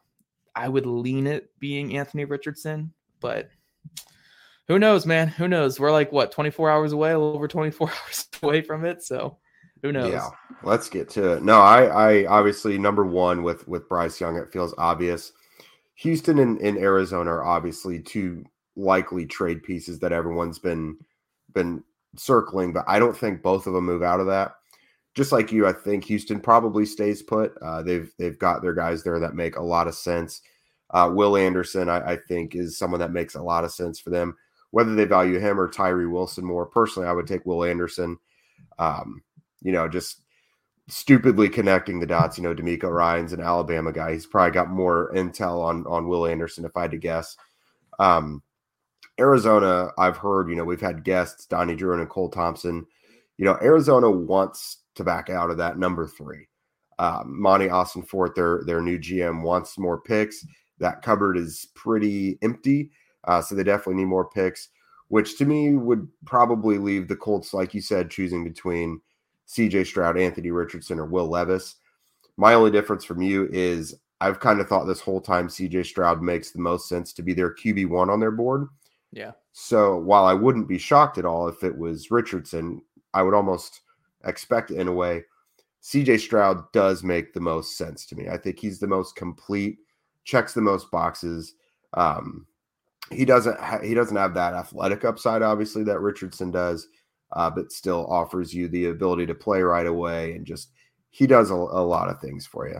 I 0.56 0.70
would 0.70 0.86
lean 0.86 1.28
it 1.28 1.52
being 1.60 1.98
Anthony 1.98 2.24
Richardson, 2.24 2.94
but 3.20 3.50
who 4.70 4.80
knows, 4.80 5.06
man? 5.06 5.28
Who 5.28 5.50
knows? 5.50 5.78
We're 5.78 5.92
like 5.92 6.14
what 6.14 6.32
24 6.32 6.70
hours 6.70 6.94
away, 6.94 7.12
a 7.12 7.20
little 7.20 7.36
over 7.36 7.50
24 7.50 7.92
hours 8.06 8.28
away 8.42 8.62
from 8.62 8.86
it. 8.86 9.04
So 9.04 9.38
who 9.86 9.92
knows? 9.92 10.12
Yeah, 10.12 10.30
let's 10.64 10.90
get 10.90 11.10
to 11.12 11.34
it. 11.34 11.44
No, 11.44 11.60
I, 11.60 11.84
I 11.86 12.26
obviously 12.26 12.78
number 12.78 13.06
one 13.06 13.44
with 13.44 13.68
with 13.68 13.88
Bryce 13.88 14.20
Young. 14.20 14.36
It 14.36 14.52
feels 14.52 14.74
obvious. 14.80 15.32
Houston 15.96 16.40
and, 16.40 16.60
and 16.60 16.78
Arizona 16.78 17.32
are 17.32 17.46
obviously 17.46 18.00
two 18.00 18.44
likely 18.76 19.26
trade 19.26 19.62
pieces 19.64 20.00
that 20.00 20.12
everyone's 20.12 20.58
been 20.58 20.98
been 21.54 21.84
circling, 22.18 22.74
but 22.74 22.84
I 22.88 22.98
don't 22.98 23.16
think 23.16 23.44
both 23.44 23.68
of 23.68 23.74
them 23.74 23.86
move 23.86 24.02
out 24.02 24.20
of 24.20 24.26
that. 24.26 24.56
Just 25.14 25.32
like 25.32 25.52
you, 25.52 25.68
I 25.68 25.72
think 25.72 26.04
Houston 26.06 26.42
probably 26.42 26.86
stays 26.86 27.22
put. 27.22 27.54
Uh, 27.62 27.84
they've 27.84 28.12
they've 28.18 28.40
got 28.40 28.64
their 28.64 28.74
guys 28.74 29.04
there 29.04 29.20
that 29.20 29.36
make 29.36 29.56
a 29.56 29.64
lot 29.64 29.88
of 29.88 29.94
sense. 29.94 30.42
Uh, 30.90 31.12
Will 31.14 31.38
Anderson, 31.38 31.90
I, 31.90 32.14
I 32.14 32.18
think, 32.28 32.56
is 32.56 32.78
someone 32.78 33.00
that 33.02 33.14
makes 33.14 33.36
a 33.36 33.42
lot 33.42 33.64
of 33.64 33.72
sense 33.72 34.00
for 34.00 34.10
them. 34.10 34.36
Whether 34.72 34.96
they 34.96 35.06
value 35.06 35.40
him 35.40 35.60
or 35.60 35.70
Tyree 35.70 36.08
Wilson 36.08 36.44
more, 36.44 36.66
personally, 36.66 37.08
I 37.08 37.14
would 37.14 37.28
take 37.28 37.46
Will 37.46 37.64
Anderson. 37.64 38.18
Um, 38.78 39.22
you 39.62 39.72
know, 39.72 39.88
just 39.88 40.22
stupidly 40.88 41.50
connecting 41.50 42.00
the 42.00 42.06
dots. 42.06 42.38
You 42.38 42.44
know, 42.44 42.54
DeMeco 42.54 42.90
Ryans 42.90 43.34
an 43.34 43.42
Alabama 43.42 43.92
guy. 43.92 44.14
He's 44.14 44.26
probably 44.26 44.52
got 44.52 44.70
more 44.70 45.12
intel 45.14 45.64
on 45.64 45.86
on 45.88 46.08
Will 46.08 46.26
Anderson, 46.26 46.66
if 46.66 46.76
I 46.76 46.84
had 46.84 46.92
to 46.92 46.98
guess. 46.98 47.36
Um, 48.00 48.44
Arizona, 49.20 49.90
I've 49.98 50.18
heard. 50.18 50.50
You 50.50 50.56
know, 50.56 50.66
we've 50.66 50.82
had 50.82 51.04
guests, 51.04 51.46
Donnie 51.46 51.76
Drew 51.76 52.00
and 52.00 52.10
Cole 52.10 52.30
Thompson. 52.30 52.86
You 53.38 53.46
know, 53.46 53.58
Arizona 53.62 54.10
wants 54.10 54.84
to 54.96 55.04
back 55.04 55.30
out 55.30 55.50
of 55.50 55.58
that 55.58 55.78
number 55.78 56.08
three. 56.08 56.48
Um, 57.00 57.42
Monti 57.42 57.68
Ossenfort, 57.68 58.36
their 58.36 58.62
their 58.66 58.82
new 58.82 58.98
GM, 58.98 59.42
wants 59.42 59.78
more 59.78 60.02
picks. 60.02 60.46
That 60.80 61.02
cupboard 61.02 61.38
is 61.38 61.68
pretty 61.76 62.38
empty, 62.42 62.92
uh, 63.26 63.42
so 63.42 63.56
they 63.56 63.64
definitely 63.64 63.96
need 63.96 64.10
more 64.10 64.30
picks. 64.30 64.70
Which 65.10 65.38
to 65.38 65.46
me 65.46 65.76
would 65.76 66.08
probably 66.26 66.78
leave 66.78 67.08
the 67.08 67.16
Colts, 67.16 67.54
like 67.54 67.74
you 67.74 67.82
said, 67.82 68.10
choosing 68.10 68.44
between 68.44 69.02
C.J. 69.46 69.84
Stroud, 69.86 70.18
Anthony 70.18 70.52
Richardson, 70.52 71.00
or 71.00 71.06
Will 71.06 71.28
Levis. 71.28 71.76
My 72.38 72.54
only 72.54 72.72
difference 72.72 73.06
from 73.06 73.22
you 73.22 73.48
is 73.52 73.96
I've 74.22 74.40
kind 74.40 74.60
of 74.60 74.68
thought 74.68 74.86
this 74.86 75.02
whole 75.02 75.22
time 75.22 75.50
C.J. 75.50 75.84
Stroud 75.84 76.22
makes 76.22 76.52
the 76.52 76.60
most 76.60 76.88
sense 76.88 77.14
to 77.14 77.24
be 77.24 77.34
their 77.34 77.54
QB 77.54 77.90
one 77.90 78.10
on 78.10 78.20
their 78.20 78.32
board. 78.32 78.68
Yeah. 79.12 79.32
So 79.54 79.98
while 79.98 80.26
I 80.26 80.34
wouldn't 80.34 80.68
be 80.68 80.78
shocked 80.78 81.18
at 81.18 81.26
all 81.26 81.48
if 81.48 81.64
it 81.64 81.78
was 81.78 82.12
Richardson, 82.12 82.82
I 83.14 83.24
would 83.24 83.34
almost 83.34 83.82
expect 84.26 84.72
in 84.72 84.88
a 84.88 84.94
way. 84.94 85.24
CJ 85.82 86.20
Stroud 86.20 86.72
does 86.72 87.04
make 87.04 87.34
the 87.34 87.40
most 87.40 87.78
sense 87.78 88.06
to 88.08 88.16
me. 88.16 88.28
I 88.28 88.38
think 88.38 88.60
he's 88.60 88.80
the 88.80 88.88
most 88.88 89.16
complete, 89.16 89.78
checks 90.24 90.54
the 90.54 90.62
most 90.62 90.90
boxes. 90.90 91.54
Um, 91.94 92.48
he 93.12 93.24
doesn't 93.24 93.60
ha- 93.60 93.82
he 93.84 93.94
doesn't 93.94 94.18
have 94.18 94.34
that 94.34 94.56
athletic 94.56 95.06
upside, 95.06 95.44
obviously, 95.44 95.84
that 95.84 96.00
Richardson 96.00 96.50
does. 96.50 96.88
Uh, 97.34 97.50
but 97.50 97.72
still 97.72 98.06
offers 98.08 98.54
you 98.54 98.68
the 98.68 98.86
ability 98.88 99.26
to 99.26 99.36
play 99.36 99.62
right 99.62 99.88
away. 99.88 100.34
And 100.34 100.46
just 100.46 100.72
he 101.12 101.28
does 101.28 101.52
a, 101.52 101.56
a 101.56 101.84
lot 101.84 102.10
of 102.10 102.20
things 102.20 102.46
for 102.46 102.68
you. 102.68 102.80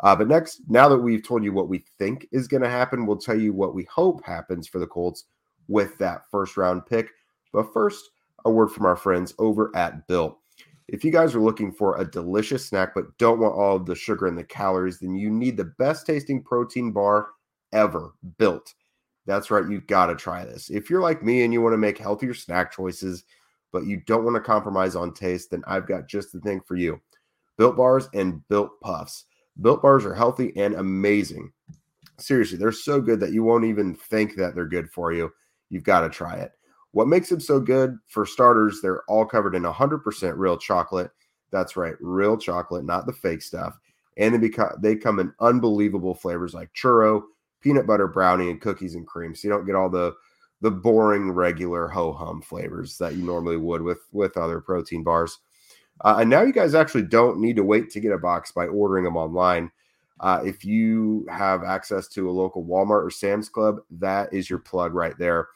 Uh, 0.00 0.14
but 0.14 0.28
next, 0.28 0.60
now 0.68 0.88
that 0.88 0.98
we've 0.98 1.26
told 1.26 1.42
you 1.42 1.52
what 1.52 1.68
we 1.68 1.84
think 1.98 2.26
is 2.32 2.48
going 2.48 2.62
to 2.62 2.68
happen, 2.68 3.06
we'll 3.06 3.16
tell 3.16 3.38
you 3.38 3.52
what 3.52 3.74
we 3.74 3.84
hope 3.84 4.24
happens 4.24 4.68
for 4.68 4.78
the 4.78 4.86
Colts 4.86 5.24
with 5.68 5.96
that 5.98 6.22
first 6.30 6.56
round 6.56 6.84
pick. 6.86 7.10
But 7.52 7.72
first, 7.72 8.10
a 8.44 8.50
word 8.50 8.68
from 8.68 8.86
our 8.86 8.96
friends 8.96 9.34
over 9.38 9.74
at 9.74 10.06
Built. 10.06 10.38
If 10.88 11.04
you 11.04 11.10
guys 11.10 11.34
are 11.34 11.40
looking 11.40 11.72
for 11.72 11.98
a 11.98 12.08
delicious 12.08 12.64
snack 12.64 12.94
but 12.94 13.16
don't 13.18 13.40
want 13.40 13.56
all 13.56 13.74
of 13.76 13.86
the 13.86 13.94
sugar 13.94 14.26
and 14.26 14.38
the 14.38 14.44
calories, 14.44 15.00
then 15.00 15.16
you 15.16 15.30
need 15.30 15.56
the 15.56 15.72
best 15.78 16.06
tasting 16.06 16.42
protein 16.42 16.92
bar 16.92 17.28
ever 17.72 18.12
built. 18.38 18.72
That's 19.26 19.50
right, 19.50 19.68
you've 19.68 19.88
got 19.88 20.06
to 20.06 20.14
try 20.14 20.44
this. 20.44 20.70
If 20.70 20.88
you're 20.88 21.02
like 21.02 21.24
me 21.24 21.42
and 21.42 21.52
you 21.52 21.60
want 21.60 21.72
to 21.72 21.78
make 21.78 21.98
healthier 21.98 22.34
snack 22.34 22.70
choices, 22.70 23.24
but 23.76 23.84
you 23.84 23.98
don't 24.06 24.24
want 24.24 24.34
to 24.34 24.40
compromise 24.40 24.96
on 24.96 25.12
taste, 25.12 25.50
then 25.50 25.62
I've 25.66 25.86
got 25.86 26.08
just 26.08 26.32
the 26.32 26.40
thing 26.40 26.62
for 26.62 26.76
you 26.76 26.98
built 27.58 27.76
bars 27.76 28.08
and 28.14 28.40
built 28.48 28.80
puffs. 28.80 29.26
Built 29.60 29.82
bars 29.82 30.06
are 30.06 30.14
healthy 30.14 30.50
and 30.56 30.74
amazing. 30.76 31.52
Seriously, 32.18 32.56
they're 32.56 32.72
so 32.72 33.02
good 33.02 33.20
that 33.20 33.34
you 33.34 33.42
won't 33.42 33.66
even 33.66 33.94
think 33.94 34.34
that 34.36 34.54
they're 34.54 34.64
good 34.64 34.90
for 34.90 35.12
you. 35.12 35.30
You've 35.68 35.84
got 35.84 36.00
to 36.00 36.08
try 36.08 36.36
it. 36.36 36.52
What 36.92 37.06
makes 37.06 37.28
them 37.28 37.38
so 37.38 37.60
good? 37.60 37.98
For 38.06 38.24
starters, 38.24 38.80
they're 38.80 39.02
all 39.10 39.26
covered 39.26 39.54
in 39.54 39.64
100% 39.64 40.38
real 40.38 40.56
chocolate. 40.56 41.10
That's 41.50 41.76
right, 41.76 41.96
real 42.00 42.38
chocolate, 42.38 42.86
not 42.86 43.04
the 43.04 43.12
fake 43.12 43.42
stuff. 43.42 43.78
And 44.16 44.32
they 44.32 44.38
become 44.38 44.70
they 44.80 44.96
come 44.96 45.18
in 45.18 45.34
unbelievable 45.40 46.14
flavors 46.14 46.54
like 46.54 46.72
churro, 46.72 47.24
peanut 47.60 47.86
butter 47.86 48.08
brownie, 48.08 48.48
and 48.48 48.58
cookies 48.58 48.94
and 48.94 49.06
cream. 49.06 49.34
So 49.34 49.46
you 49.46 49.52
don't 49.52 49.66
get 49.66 49.74
all 49.74 49.90
the 49.90 50.14
the 50.60 50.70
boring 50.70 51.30
regular 51.30 51.88
ho 51.88 52.12
hum 52.12 52.40
flavors 52.40 52.98
that 52.98 53.14
you 53.14 53.24
normally 53.24 53.56
would 53.56 53.82
with 53.82 54.00
with 54.12 54.36
other 54.36 54.60
protein 54.60 55.02
bars. 55.02 55.38
Uh, 56.02 56.18
and 56.20 56.30
now 56.30 56.42
you 56.42 56.52
guys 56.52 56.74
actually 56.74 57.02
don't 57.02 57.40
need 57.40 57.56
to 57.56 57.64
wait 57.64 57.90
to 57.90 58.00
get 58.00 58.12
a 58.12 58.18
box 58.18 58.52
by 58.52 58.66
ordering 58.66 59.04
them 59.04 59.16
online. 59.16 59.70
Uh, 60.20 60.40
if 60.44 60.64
you 60.64 61.26
have 61.30 61.62
access 61.62 62.08
to 62.08 62.28
a 62.28 62.32
local 62.32 62.64
Walmart 62.64 63.04
or 63.04 63.10
Sam's 63.10 63.48
Club, 63.48 63.80
that 63.90 64.32
is 64.32 64.48
your 64.48 64.58
plug 64.58 64.94
right 64.94 65.16
there. 65.18 65.48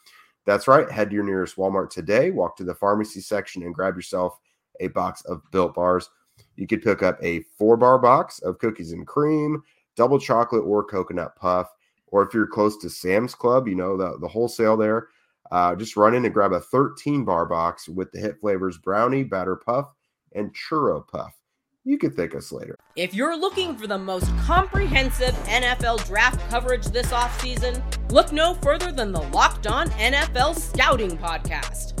That's 0.45 0.67
right. 0.67 0.89
Head 0.89 1.09
to 1.09 1.15
your 1.15 1.23
nearest 1.23 1.55
Walmart 1.55 1.89
today, 1.89 2.31
walk 2.31 2.57
to 2.57 2.63
the 2.63 2.75
pharmacy 2.75 3.21
section, 3.21 3.63
and 3.63 3.73
grab 3.73 3.95
yourself 3.95 4.39
a 4.79 4.87
box 4.87 5.23
of 5.25 5.41
built 5.51 5.75
bars. 5.75 6.09
You 6.55 6.67
could 6.67 6.83
pick 6.83 7.03
up 7.03 7.17
a 7.23 7.41
four 7.57 7.77
bar 7.77 7.99
box 7.99 8.39
of 8.39 8.59
cookies 8.59 8.91
and 8.91 9.05
cream, 9.05 9.63
double 9.95 10.19
chocolate, 10.19 10.63
or 10.65 10.83
coconut 10.83 11.35
puff. 11.35 11.67
Or 12.11 12.23
if 12.23 12.33
you're 12.33 12.47
close 12.47 12.77
to 12.77 12.89
Sam's 12.89 13.33
Club, 13.33 13.67
you 13.67 13.75
know, 13.75 13.97
the, 13.97 14.17
the 14.19 14.27
wholesale 14.27 14.77
there, 14.77 15.07
uh, 15.51 15.75
just 15.75 15.97
run 15.97 16.13
in 16.13 16.25
and 16.25 16.33
grab 16.33 16.53
a 16.53 16.59
13 16.59 17.25
bar 17.25 17.45
box 17.45 17.89
with 17.89 18.11
the 18.11 18.19
hit 18.19 18.39
flavors 18.39 18.77
brownie, 18.77 19.23
batter 19.23 19.55
puff, 19.55 19.93
and 20.33 20.53
churro 20.53 21.05
puff. 21.07 21.33
You 21.83 21.97
could 21.97 22.15
thank 22.15 22.35
us 22.35 22.51
later. 22.51 22.77
If 22.95 23.13
you're 23.15 23.35
looking 23.35 23.75
for 23.75 23.87
the 23.87 23.97
most 23.97 24.27
comprehensive 24.37 25.33
NFL 25.45 26.05
draft 26.05 26.39
coverage 26.49 26.85
this 26.85 27.07
offseason, 27.07 27.81
look 28.11 28.31
no 28.31 28.53
further 28.55 28.91
than 28.91 29.11
the 29.11 29.21
Locked 29.21 29.65
On 29.65 29.89
NFL 29.91 30.55
Scouting 30.59 31.17
Podcast. 31.17 32.00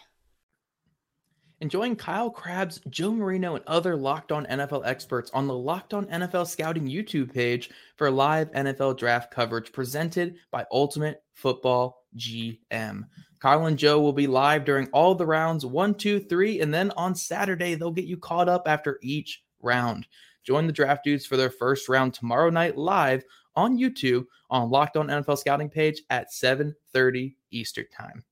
Enjoying 1.61 1.95
Kyle 1.95 2.31
Crabbs, 2.31 2.81
Joe 2.89 3.11
Marino, 3.11 3.55
and 3.55 3.63
other 3.67 3.95
Locked 3.95 4.31
On 4.31 4.47
NFL 4.47 4.81
experts 4.83 5.29
on 5.31 5.45
the 5.45 5.53
Locked 5.53 5.93
On 5.93 6.07
NFL 6.07 6.47
Scouting 6.47 6.87
YouTube 6.87 7.31
page 7.31 7.69
for 7.97 8.09
live 8.09 8.51
NFL 8.53 8.97
draft 8.97 9.29
coverage 9.31 9.71
presented 9.71 10.37
by 10.49 10.65
Ultimate 10.71 11.23
Football 11.35 12.03
GM. 12.17 13.03
Kyle 13.37 13.67
and 13.67 13.77
Joe 13.77 14.01
will 14.01 14.11
be 14.11 14.25
live 14.25 14.65
during 14.65 14.87
all 14.87 15.13
the 15.13 15.27
rounds 15.27 15.63
one, 15.63 15.93
two, 15.93 16.19
three, 16.19 16.61
and 16.61 16.73
then 16.73 16.89
on 16.97 17.13
Saturday, 17.13 17.75
they'll 17.75 17.91
get 17.91 18.05
you 18.05 18.17
caught 18.17 18.49
up 18.49 18.63
after 18.65 18.97
each 19.03 19.43
round. 19.61 20.07
Join 20.43 20.65
the 20.65 20.73
draft 20.73 21.03
dudes 21.03 21.27
for 21.27 21.37
their 21.37 21.51
first 21.51 21.87
round 21.87 22.15
tomorrow 22.15 22.49
night 22.49 22.75
live 22.75 23.23
on 23.55 23.77
YouTube 23.77 24.25
on 24.49 24.71
Locked 24.71 24.97
On 24.97 25.09
NFL 25.09 25.37
Scouting 25.37 25.69
page 25.69 26.01
at 26.09 26.33
7:30 26.33 27.35
Eastern 27.51 27.85
Time. 27.95 28.23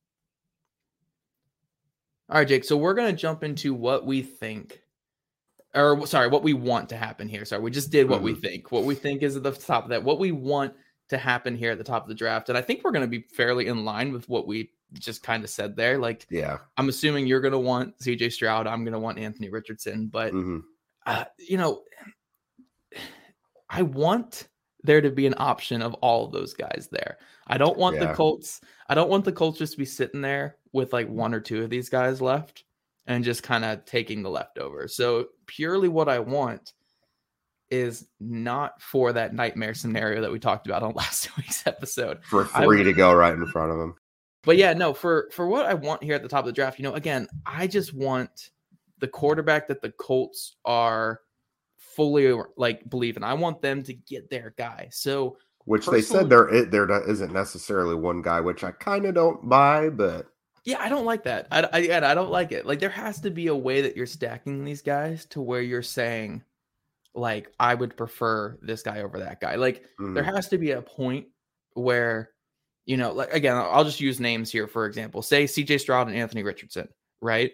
All 2.29 2.37
right, 2.37 2.47
Jake. 2.47 2.63
So 2.63 2.77
we're 2.77 2.93
gonna 2.93 3.13
jump 3.13 3.43
into 3.43 3.73
what 3.73 4.05
we 4.05 4.21
think, 4.21 4.81
or 5.73 6.05
sorry, 6.05 6.27
what 6.27 6.43
we 6.43 6.53
want 6.53 6.89
to 6.89 6.97
happen 6.97 7.27
here. 7.27 7.45
Sorry, 7.45 7.61
we 7.61 7.71
just 7.71 7.91
did 7.91 8.09
what 8.09 8.17
mm-hmm. 8.17 8.25
we 8.25 8.35
think. 8.35 8.71
What 8.71 8.83
we 8.83 8.95
think 8.95 9.23
is 9.23 9.35
at 9.35 9.43
the 9.43 9.51
top 9.51 9.83
of 9.83 9.89
that. 9.89 10.03
What 10.03 10.19
we 10.19 10.31
want 10.31 10.73
to 11.09 11.17
happen 11.17 11.55
here 11.55 11.71
at 11.71 11.77
the 11.77 11.83
top 11.83 12.03
of 12.03 12.09
the 12.09 12.15
draft, 12.15 12.49
and 12.49 12.57
I 12.57 12.61
think 12.61 12.83
we're 12.83 12.91
gonna 12.91 13.07
be 13.07 13.21
fairly 13.21 13.67
in 13.67 13.83
line 13.85 14.13
with 14.13 14.29
what 14.29 14.47
we 14.47 14.71
just 14.93 15.23
kind 15.23 15.43
of 15.43 15.49
said 15.49 15.75
there. 15.75 15.97
Like, 15.97 16.25
yeah, 16.29 16.57
I'm 16.77 16.89
assuming 16.89 17.27
you're 17.27 17.41
going 17.41 17.51
to 17.51 17.59
want 17.59 17.97
CJ 17.99 18.31
Stroud. 18.31 18.67
I'm 18.67 18.83
going 18.83 18.93
to 18.93 18.99
want 18.99 19.19
Anthony 19.19 19.49
Richardson. 19.49 20.07
But, 20.07 20.33
mm-hmm. 20.33 20.59
uh, 21.05 21.25
you 21.37 21.57
know, 21.57 21.83
I 23.69 23.83
want 23.83 24.47
there 24.83 25.01
to 25.01 25.11
be 25.11 25.27
an 25.27 25.35
option 25.37 25.81
of 25.81 25.93
all 25.95 26.25
of 26.25 26.31
those 26.31 26.53
guys 26.53 26.87
there. 26.91 27.17
I 27.47 27.57
don't 27.57 27.77
want 27.77 27.97
yeah. 27.97 28.07
the 28.07 28.13
Colts. 28.13 28.61
I 28.87 28.95
don't 28.95 29.09
want 29.09 29.25
the 29.25 29.31
Colts 29.31 29.59
just 29.59 29.73
to 29.73 29.77
be 29.77 29.85
sitting 29.85 30.21
there 30.21 30.57
with 30.71 30.93
like 30.93 31.09
one 31.09 31.33
or 31.33 31.39
two 31.39 31.63
of 31.63 31.69
these 31.69 31.89
guys 31.89 32.21
left 32.21 32.63
and 33.07 33.23
just 33.23 33.43
kind 33.43 33.65
of 33.65 33.85
taking 33.85 34.21
the 34.21 34.29
leftovers. 34.29 34.95
So, 34.95 35.27
purely 35.45 35.89
what 35.89 36.09
I 36.09 36.19
want 36.19 36.73
is 37.71 38.07
not 38.19 38.81
for 38.81 39.13
that 39.13 39.33
nightmare 39.33 39.73
scenario 39.73 40.21
that 40.21 40.31
we 40.31 40.39
talked 40.39 40.67
about 40.67 40.83
on 40.83 40.93
last 40.95 41.35
week's 41.37 41.65
episode. 41.67 42.23
For 42.23 42.45
three 42.45 42.81
I, 42.81 42.83
to 42.83 42.93
go 42.93 43.13
right 43.13 43.33
in 43.33 43.45
front 43.47 43.71
of 43.71 43.77
them 43.77 43.95
but 44.43 44.57
yeah, 44.57 44.73
no, 44.73 44.93
for 44.93 45.29
for 45.31 45.47
what 45.47 45.65
I 45.65 45.73
want 45.73 46.03
here 46.03 46.15
at 46.15 46.23
the 46.23 46.29
top 46.29 46.41
of 46.41 46.45
the 46.45 46.53
draft, 46.53 46.79
you 46.79 46.83
know, 46.83 46.93
again, 46.93 47.27
I 47.45 47.67
just 47.67 47.93
want 47.93 48.51
the 48.99 49.07
quarterback 49.07 49.67
that 49.67 49.81
the 49.81 49.91
Colts 49.91 50.55
are 50.63 51.21
fully 51.77 52.33
like 52.55 52.89
believing. 52.89 53.23
I 53.23 53.33
want 53.33 53.61
them 53.61 53.83
to 53.83 53.93
get 53.93 54.29
their 54.29 54.53
guy. 54.57 54.89
So 54.91 55.37
which 55.65 55.85
they 55.87 56.01
said 56.01 56.29
there 56.29 56.65
there 56.65 57.09
isn't 57.09 57.33
necessarily 57.33 57.95
one 57.95 58.21
guy, 58.21 58.39
which 58.39 58.63
I 58.63 58.71
kind 58.71 59.05
of 59.05 59.13
don't 59.13 59.47
buy, 59.49 59.89
but 59.89 60.27
yeah, 60.65 60.77
I 60.79 60.89
don't 60.89 61.05
like 61.05 61.23
that. 61.23 61.47
I, 61.51 61.63
I 61.71 62.11
I 62.11 62.15
don't 62.15 62.31
like 62.31 62.51
it. 62.51 62.65
Like 62.65 62.79
there 62.79 62.89
has 62.89 63.21
to 63.21 63.29
be 63.29 63.47
a 63.47 63.55
way 63.55 63.81
that 63.81 63.95
you're 63.95 64.05
stacking 64.05 64.63
these 64.63 64.81
guys 64.81 65.25
to 65.27 65.41
where 65.41 65.61
you're 65.61 65.81
saying, 65.81 66.43
like, 67.13 67.51
I 67.59 67.75
would 67.75 67.97
prefer 67.97 68.57
this 68.61 68.83
guy 68.83 69.01
over 69.01 69.19
that 69.19 69.41
guy. 69.41 69.55
Like 69.55 69.85
mm. 69.99 70.13
there 70.13 70.23
has 70.23 70.49
to 70.49 70.57
be 70.57 70.71
a 70.71 70.81
point 70.81 71.27
where 71.73 72.31
you 72.89 72.97
know, 72.97 73.11
like 73.11 73.31
again, 73.31 73.55
I'll 73.55 73.83
just 73.83 73.99
use 73.99 74.19
names 74.19 74.51
here 74.51 74.67
for 74.67 74.87
example. 74.87 75.21
Say 75.21 75.43
CJ 75.43 75.79
Stroud 75.79 76.07
and 76.07 76.17
Anthony 76.17 76.41
Richardson, 76.41 76.89
right? 77.21 77.51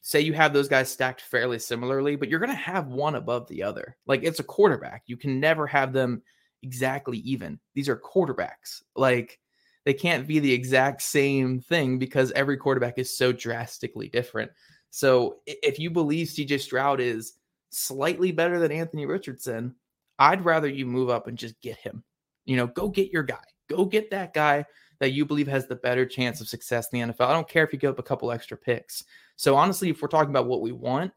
Say 0.00 0.20
you 0.20 0.32
have 0.32 0.52
those 0.52 0.68
guys 0.68 0.88
stacked 0.88 1.22
fairly 1.22 1.58
similarly, 1.58 2.14
but 2.14 2.28
you're 2.28 2.38
going 2.38 2.50
to 2.50 2.56
have 2.56 2.86
one 2.86 3.16
above 3.16 3.48
the 3.48 3.64
other. 3.64 3.96
Like 4.06 4.22
it's 4.22 4.38
a 4.38 4.44
quarterback. 4.44 5.02
You 5.06 5.16
can 5.16 5.40
never 5.40 5.66
have 5.66 5.92
them 5.92 6.22
exactly 6.62 7.18
even. 7.18 7.58
These 7.74 7.88
are 7.88 7.96
quarterbacks. 7.96 8.82
Like 8.94 9.39
they 9.84 9.94
can't 9.94 10.26
be 10.26 10.38
the 10.38 10.52
exact 10.52 11.02
same 11.02 11.60
thing 11.60 11.98
because 11.98 12.32
every 12.32 12.56
quarterback 12.56 12.98
is 12.98 13.16
so 13.16 13.32
drastically 13.32 14.08
different. 14.08 14.50
So 14.90 15.36
if 15.46 15.78
you 15.78 15.90
believe 15.90 16.28
CJ 16.28 16.60
Stroud 16.60 17.00
is 17.00 17.34
slightly 17.70 18.32
better 18.32 18.58
than 18.58 18.72
Anthony 18.72 19.06
Richardson, 19.06 19.74
I'd 20.18 20.44
rather 20.44 20.68
you 20.68 20.84
move 20.84 21.08
up 21.08 21.26
and 21.28 21.38
just 21.38 21.60
get 21.60 21.78
him. 21.78 22.04
You 22.44 22.56
know, 22.56 22.66
go 22.66 22.88
get 22.88 23.12
your 23.12 23.22
guy. 23.22 23.44
Go 23.68 23.84
get 23.84 24.10
that 24.10 24.34
guy 24.34 24.64
that 24.98 25.12
you 25.12 25.24
believe 25.24 25.48
has 25.48 25.66
the 25.66 25.76
better 25.76 26.04
chance 26.04 26.40
of 26.40 26.48
success 26.48 26.88
in 26.92 27.00
the 27.00 27.12
NFL. 27.12 27.26
I 27.26 27.32
don't 27.32 27.48
care 27.48 27.64
if 27.64 27.72
you 27.72 27.78
give 27.78 27.92
up 27.92 27.98
a 27.98 28.04
couple 28.04 28.30
extra 28.30 28.56
picks. 28.56 29.04
So 29.36 29.56
honestly, 29.56 29.88
if 29.88 30.02
we're 30.02 30.08
talking 30.08 30.30
about 30.30 30.46
what 30.46 30.60
we 30.60 30.72
want, 30.72 31.12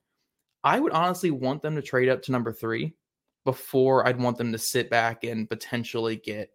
I 0.64 0.80
would 0.80 0.94
honestly 0.94 1.32
want 1.32 1.62
them 1.62 1.76
to 1.76 1.82
trade 1.82 2.08
up 2.08 2.22
to 2.24 2.32
number 2.32 2.54
three 2.54 2.94
before 3.44 4.08
I'd 4.08 4.22
want 4.22 4.38
them 4.38 4.54
to 4.54 4.58
sit 4.58 4.90
back 4.90 5.26
and 5.26 5.50
potentially 5.50 6.16
get, 6.16 6.52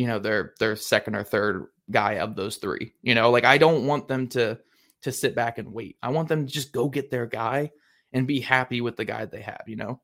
you 0.00 0.06
know, 0.06 0.18
their 0.18 0.54
their 0.58 0.76
second 0.76 1.14
or 1.14 1.22
third 1.22 1.66
guy 1.90 2.14
of 2.14 2.34
those 2.34 2.56
three. 2.56 2.94
You 3.02 3.14
know, 3.14 3.30
like 3.30 3.44
I 3.44 3.58
don't 3.58 3.86
want 3.86 4.08
them 4.08 4.28
to 4.28 4.58
to 5.02 5.12
sit 5.12 5.34
back 5.34 5.58
and 5.58 5.74
wait. 5.74 5.98
I 6.02 6.08
want 6.08 6.26
them 6.30 6.46
to 6.46 6.50
just 6.50 6.72
go 6.72 6.88
get 6.88 7.10
their 7.10 7.26
guy 7.26 7.70
and 8.14 8.26
be 8.26 8.40
happy 8.40 8.80
with 8.80 8.96
the 8.96 9.04
guy 9.04 9.26
they 9.26 9.42
have, 9.42 9.60
you 9.66 9.76
know? 9.76 10.00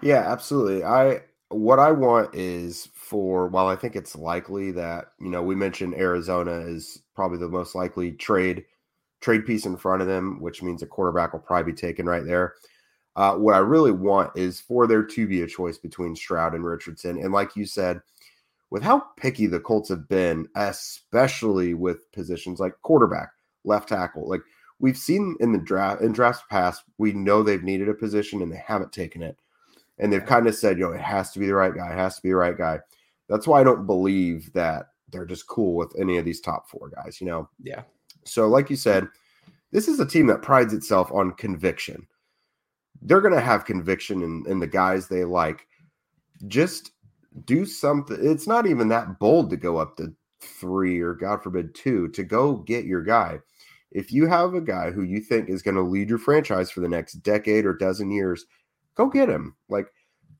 Yeah, 0.00 0.30
absolutely. 0.30 0.84
I 0.84 1.22
what 1.48 1.80
I 1.80 1.90
want 1.90 2.32
is 2.32 2.90
for 2.94 3.48
while 3.48 3.66
I 3.66 3.74
think 3.74 3.96
it's 3.96 4.14
likely 4.14 4.70
that 4.70 5.06
you 5.18 5.30
know 5.30 5.42
we 5.42 5.56
mentioned 5.56 5.94
Arizona 5.94 6.60
is 6.60 7.02
probably 7.16 7.38
the 7.38 7.48
most 7.48 7.74
likely 7.74 8.12
trade 8.12 8.66
trade 9.20 9.46
piece 9.46 9.66
in 9.66 9.76
front 9.76 10.00
of 10.00 10.06
them, 10.06 10.40
which 10.40 10.62
means 10.62 10.80
a 10.80 10.86
quarterback 10.86 11.32
will 11.32 11.40
probably 11.40 11.72
be 11.72 11.76
taken 11.76 12.06
right 12.06 12.24
there. 12.24 12.54
Uh, 13.16 13.34
what 13.34 13.56
I 13.56 13.58
really 13.58 13.92
want 13.92 14.30
is 14.36 14.60
for 14.60 14.86
there 14.86 15.02
to 15.02 15.26
be 15.26 15.42
a 15.42 15.46
choice 15.48 15.78
between 15.78 16.14
Stroud 16.14 16.54
and 16.54 16.64
Richardson. 16.64 17.18
And 17.18 17.32
like 17.32 17.56
you 17.56 17.66
said, 17.66 18.00
with 18.74 18.82
how 18.82 18.98
picky 19.16 19.46
the 19.46 19.60
Colts 19.60 19.88
have 19.88 20.08
been, 20.08 20.48
especially 20.56 21.74
with 21.74 22.10
positions 22.10 22.58
like 22.58 22.72
quarterback, 22.82 23.30
left 23.62 23.88
tackle, 23.88 24.28
like 24.28 24.40
we've 24.80 24.96
seen 24.96 25.36
in 25.38 25.52
the 25.52 25.60
draft 25.60 26.02
in 26.02 26.10
drafts 26.10 26.42
past, 26.50 26.82
we 26.98 27.12
know 27.12 27.40
they've 27.44 27.62
needed 27.62 27.88
a 27.88 27.94
position 27.94 28.42
and 28.42 28.50
they 28.50 28.60
haven't 28.66 28.90
taken 28.90 29.22
it. 29.22 29.38
And 30.00 30.12
they've 30.12 30.26
kind 30.26 30.48
of 30.48 30.56
said, 30.56 30.76
you 30.76 30.86
know, 30.86 30.92
it 30.92 31.00
has 31.00 31.30
to 31.30 31.38
be 31.38 31.46
the 31.46 31.54
right 31.54 31.72
guy, 31.72 31.92
it 31.92 31.98
has 31.98 32.16
to 32.16 32.22
be 32.22 32.30
the 32.30 32.34
right 32.34 32.58
guy. 32.58 32.80
That's 33.28 33.46
why 33.46 33.60
I 33.60 33.62
don't 33.62 33.86
believe 33.86 34.52
that 34.54 34.86
they're 35.08 35.24
just 35.24 35.46
cool 35.46 35.76
with 35.76 35.94
any 35.96 36.16
of 36.16 36.24
these 36.24 36.40
top 36.40 36.68
four 36.68 36.88
guys, 36.88 37.20
you 37.20 37.28
know? 37.28 37.48
Yeah. 37.62 37.82
So, 38.24 38.48
like 38.48 38.70
you 38.70 38.76
said, 38.76 39.06
this 39.70 39.86
is 39.86 40.00
a 40.00 40.04
team 40.04 40.26
that 40.26 40.42
prides 40.42 40.74
itself 40.74 41.12
on 41.12 41.34
conviction. 41.34 42.08
They're 43.02 43.20
going 43.20 43.34
to 43.34 43.40
have 43.40 43.66
conviction 43.66 44.20
in, 44.20 44.44
in 44.48 44.58
the 44.58 44.66
guys 44.66 45.06
they 45.06 45.22
like. 45.22 45.68
Just 46.48 46.90
do 47.44 47.66
something. 47.66 48.18
It's 48.20 48.46
not 48.46 48.66
even 48.66 48.88
that 48.88 49.18
bold 49.18 49.50
to 49.50 49.56
go 49.56 49.78
up 49.78 49.96
to 49.96 50.14
three 50.40 51.00
or, 51.00 51.14
God 51.14 51.42
forbid, 51.42 51.74
two 51.74 52.08
to 52.08 52.22
go 52.22 52.56
get 52.56 52.84
your 52.84 53.02
guy. 53.02 53.40
If 53.92 54.12
you 54.12 54.26
have 54.26 54.54
a 54.54 54.60
guy 54.60 54.90
who 54.90 55.02
you 55.02 55.20
think 55.20 55.48
is 55.48 55.62
going 55.62 55.76
to 55.76 55.82
lead 55.82 56.08
your 56.08 56.18
franchise 56.18 56.70
for 56.70 56.80
the 56.80 56.88
next 56.88 57.14
decade 57.22 57.64
or 57.64 57.72
dozen 57.72 58.10
years, 58.10 58.44
go 58.96 59.06
get 59.06 59.28
him. 59.28 59.54
Like, 59.68 59.86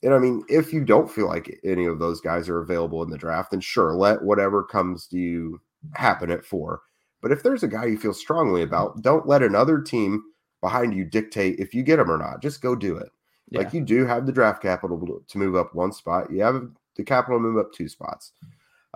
and 0.03 0.13
I 0.13 0.19
mean, 0.19 0.45
if 0.49 0.73
you 0.73 0.85
don't 0.85 1.11
feel 1.11 1.29
like 1.29 1.59
any 1.65 1.87
of 1.87 1.99
those 1.99 2.21
guys 2.21 2.49
are 2.49 2.61
available 2.61 3.03
in 3.03 3.11
the 3.11 3.19
draft, 3.19 3.53
then 3.53 3.61
sure, 3.61 3.95
let 3.95 4.23
whatever 4.23 4.63
comes 4.63 5.07
to 5.09 5.19
you 5.19 5.61
happen 5.95 6.31
at 6.31 6.45
four. 6.45 6.83
But 7.23 7.33
if 7.33 7.43
there's 7.43 7.63
a 7.63 7.69
guy 7.69 7.87
you 7.87 7.97
feel 7.97 8.13
strongly 8.13 8.63
about, 8.63 9.01
don't 9.03 9.27
let 9.27 9.43
another 9.43 9.81
team 9.81 10.23
behind 10.61 10.95
you 10.95 11.05
dictate 11.05 11.59
if 11.59 11.75
you 11.75 11.83
get 11.83 11.99
him 11.99 12.11
or 12.11 12.19
not. 12.19 12.43
Just 12.43 12.61
go 12.61 12.75
do 12.75 12.97
it. 12.97 13.09
Yeah. 13.51 13.61
Like 13.61 13.73
you 13.73 13.81
do 13.81 14.05
have 14.05 14.27
the 14.27 14.33
draft 14.33 14.63
capital 14.63 15.23
to 15.27 15.39
move 15.39 15.55
up 15.55 15.75
one 15.75 15.93
spot. 15.93 16.31
You 16.31 16.43
have 16.43 16.69
the 16.97 17.05
capital 17.05 17.41
move 17.41 17.59
up 17.59 17.73
two 17.73 17.89
spots. 17.89 18.33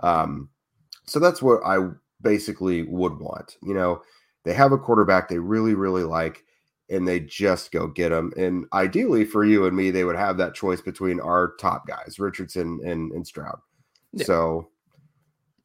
Um, 0.01 0.49
so 1.05 1.19
that's 1.19 1.41
what 1.41 1.61
I 1.65 1.89
basically 2.21 2.83
would 2.83 3.19
want. 3.19 3.57
You 3.63 3.73
know, 3.73 4.01
they 4.43 4.53
have 4.53 4.71
a 4.71 4.77
quarterback 4.77 5.27
they 5.27 5.39
really, 5.39 5.73
really 5.73 6.03
like, 6.03 6.43
and 6.89 7.07
they 7.07 7.19
just 7.19 7.71
go 7.71 7.87
get 7.87 8.09
them. 8.09 8.31
And 8.37 8.65
ideally 8.73 9.25
for 9.25 9.45
you 9.45 9.65
and 9.65 9.75
me, 9.75 9.91
they 9.91 10.03
would 10.03 10.15
have 10.15 10.37
that 10.37 10.55
choice 10.55 10.81
between 10.81 11.19
our 11.19 11.53
top 11.59 11.87
guys, 11.87 12.19
Richardson 12.19 12.79
and, 12.85 13.11
and 13.11 13.25
Stroud. 13.25 13.59
Yeah. 14.13 14.25
So 14.25 14.69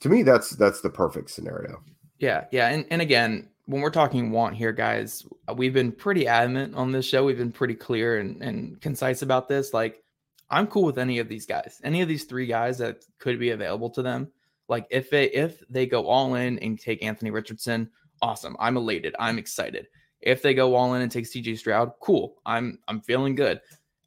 to 0.00 0.08
me, 0.08 0.22
that's 0.22 0.50
that's 0.50 0.80
the 0.80 0.90
perfect 0.90 1.30
scenario. 1.30 1.82
Yeah, 2.18 2.44
yeah, 2.50 2.68
and 2.68 2.84
and 2.90 3.00
again, 3.00 3.48
when 3.66 3.80
we're 3.80 3.90
talking 3.90 4.30
want 4.30 4.54
here, 4.54 4.72
guys, 4.72 5.26
we've 5.56 5.72
been 5.72 5.92
pretty 5.92 6.26
adamant 6.26 6.74
on 6.74 6.92
this 6.92 7.06
show. 7.06 7.24
We've 7.24 7.38
been 7.38 7.52
pretty 7.52 7.74
clear 7.74 8.18
and, 8.18 8.42
and 8.42 8.80
concise 8.80 9.22
about 9.22 9.48
this. 9.48 9.72
Like, 9.72 10.02
I'm 10.50 10.66
cool 10.66 10.84
with 10.84 10.98
any 10.98 11.18
of 11.18 11.28
these 11.28 11.46
guys, 11.46 11.80
any 11.84 12.02
of 12.02 12.08
these 12.08 12.24
three 12.24 12.46
guys 12.46 12.78
that 12.78 13.04
could 13.18 13.38
be 13.38 13.50
available 13.50 13.90
to 13.90 14.02
them. 14.02 14.28
Like, 14.68 14.86
if 14.90 15.10
they 15.10 15.30
if 15.30 15.62
they 15.68 15.86
go 15.86 16.06
all 16.06 16.34
in 16.34 16.58
and 16.60 16.78
take 16.78 17.02
Anthony 17.02 17.30
Richardson, 17.30 17.90
awesome. 18.22 18.56
I'm 18.58 18.76
elated. 18.76 19.14
I'm 19.18 19.38
excited. 19.38 19.88
If 20.20 20.40
they 20.40 20.54
go 20.54 20.74
all 20.74 20.94
in 20.94 21.02
and 21.02 21.12
take 21.12 21.26
CJ 21.26 21.58
Stroud, 21.58 21.92
cool. 22.00 22.40
I'm 22.46 22.78
I'm 22.88 23.00
feeling 23.00 23.34
good. 23.34 23.60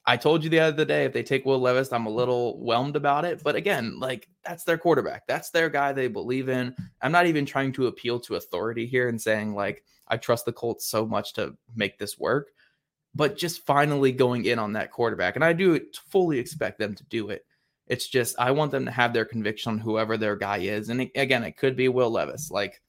I 0.10 0.16
told 0.16 0.42
you 0.42 0.50
the 0.50 0.62
other 0.62 0.86
day, 0.86 1.04
if 1.04 1.12
they 1.12 1.22
take 1.22 1.46
Will 1.46 1.60
Levis, 1.60 1.92
I'm 1.92 2.06
a 2.06 2.10
little 2.10 2.58
whelmed 2.64 2.96
about 2.96 3.26
it. 3.26 3.44
But 3.44 3.58
again, 3.58 4.00
like 4.00 4.30
that's 4.46 4.64
their 4.64 4.78
quarterback. 4.78 5.28
That's 5.28 5.50
their 5.50 5.70
guy 5.70 5.92
they 5.92 6.08
believe 6.08 6.48
in. 6.48 6.74
I'm 7.02 7.12
not 7.12 7.28
even 7.28 7.46
trying 7.46 7.74
to 7.74 7.88
appeal 7.88 8.20
to 8.22 8.36
authority 8.36 8.86
here 8.86 9.10
and 9.10 9.22
saying, 9.22 9.54
like, 9.54 9.84
I 10.08 10.16
trust 10.16 10.46
the 10.46 10.54
Colts 10.54 10.88
so 10.88 11.06
much 11.06 11.34
to 11.34 11.58
make 11.76 12.00
this 12.00 12.18
work. 12.18 12.52
But 13.18 13.36
just 13.36 13.66
finally 13.66 14.12
going 14.12 14.46
in 14.46 14.60
on 14.60 14.74
that 14.74 14.92
quarterback. 14.92 15.36
And 15.36 15.44
I 15.44 15.52
do 15.52 15.80
fully 16.12 16.38
expect 16.38 16.78
them 16.78 16.94
to 16.94 17.04
do 17.06 17.30
it. 17.30 17.44
It's 17.88 18.08
just, 18.08 18.38
I 18.38 18.52
want 18.52 18.72
them 18.72 18.86
to 18.86 18.92
have 18.92 19.12
their 19.12 19.26
conviction 19.26 19.72
on 19.72 19.80
whoever 19.80 20.18
their 20.18 20.36
guy 20.36 20.58
is. 20.58 20.90
And 20.90 21.02
it, 21.02 21.12
again, 21.16 21.44
it 21.44 21.58
could 21.58 21.76
be 21.76 21.88
Will 21.90 22.12
Levis. 22.12 22.52
Like, 22.52 22.82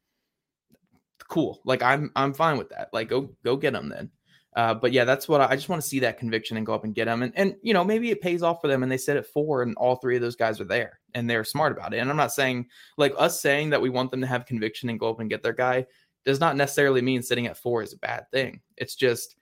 cool. 1.29 1.61
Like, 1.65 1.83
I'm 1.83 2.11
I'm 2.15 2.35
fine 2.35 2.59
with 2.59 2.69
that. 2.71 2.91
Like, 2.93 3.09
go 3.09 3.31
go 3.43 3.57
get 3.57 3.75
him 3.75 3.89
then. 3.89 4.11
Uh, 4.57 4.75
but 4.75 4.93
yeah, 4.93 5.05
that's 5.05 5.29
what 5.29 5.41
I, 5.41 5.51
I 5.51 5.57
just 5.57 5.69
want 5.69 5.81
to 5.81 5.89
see 5.89 6.01
that 6.01 6.19
conviction 6.19 6.57
and 6.57 6.67
go 6.67 6.75
up 6.75 6.85
and 6.85 6.95
get 6.95 7.05
them. 7.05 7.23
And, 7.23 7.33
and, 7.37 7.55
you 7.63 7.73
know, 7.73 7.85
maybe 7.85 8.11
it 8.11 8.21
pays 8.21 8.43
off 8.43 8.61
for 8.61 8.67
them 8.69 8.83
and 8.83 8.91
they 8.91 8.97
sit 8.97 9.17
at 9.17 9.27
four 9.27 9.63
and 9.63 9.77
all 9.77 9.97
three 9.97 10.17
of 10.17 10.23
those 10.23 10.37
guys 10.37 10.61
are 10.61 10.65
there 10.65 10.99
and 11.15 11.31
they're 11.31 11.45
smart 11.45 11.73
about 11.73 11.95
it. 11.95 11.99
And 11.99 12.11
I'm 12.11 12.17
not 12.17 12.33
saying 12.33 12.67
like 12.97 13.15
us 13.17 13.41
saying 13.41 13.71
that 13.71 13.81
we 13.81 13.91
want 13.91 14.11
them 14.11 14.21
to 14.21 14.27
have 14.27 14.47
conviction 14.47 14.91
and 14.91 14.99
go 14.99 15.11
up 15.11 15.21
and 15.21 15.31
get 15.31 15.43
their 15.43 15.53
guy 15.53 15.87
does 16.25 16.41
not 16.41 16.57
necessarily 16.57 17.03
mean 17.03 17.23
sitting 17.23 17.47
at 17.47 17.57
four 17.57 17.83
is 17.83 17.93
a 17.93 17.99
bad 17.99 18.29
thing. 18.33 18.61
It's 18.77 18.97
just, 18.97 19.37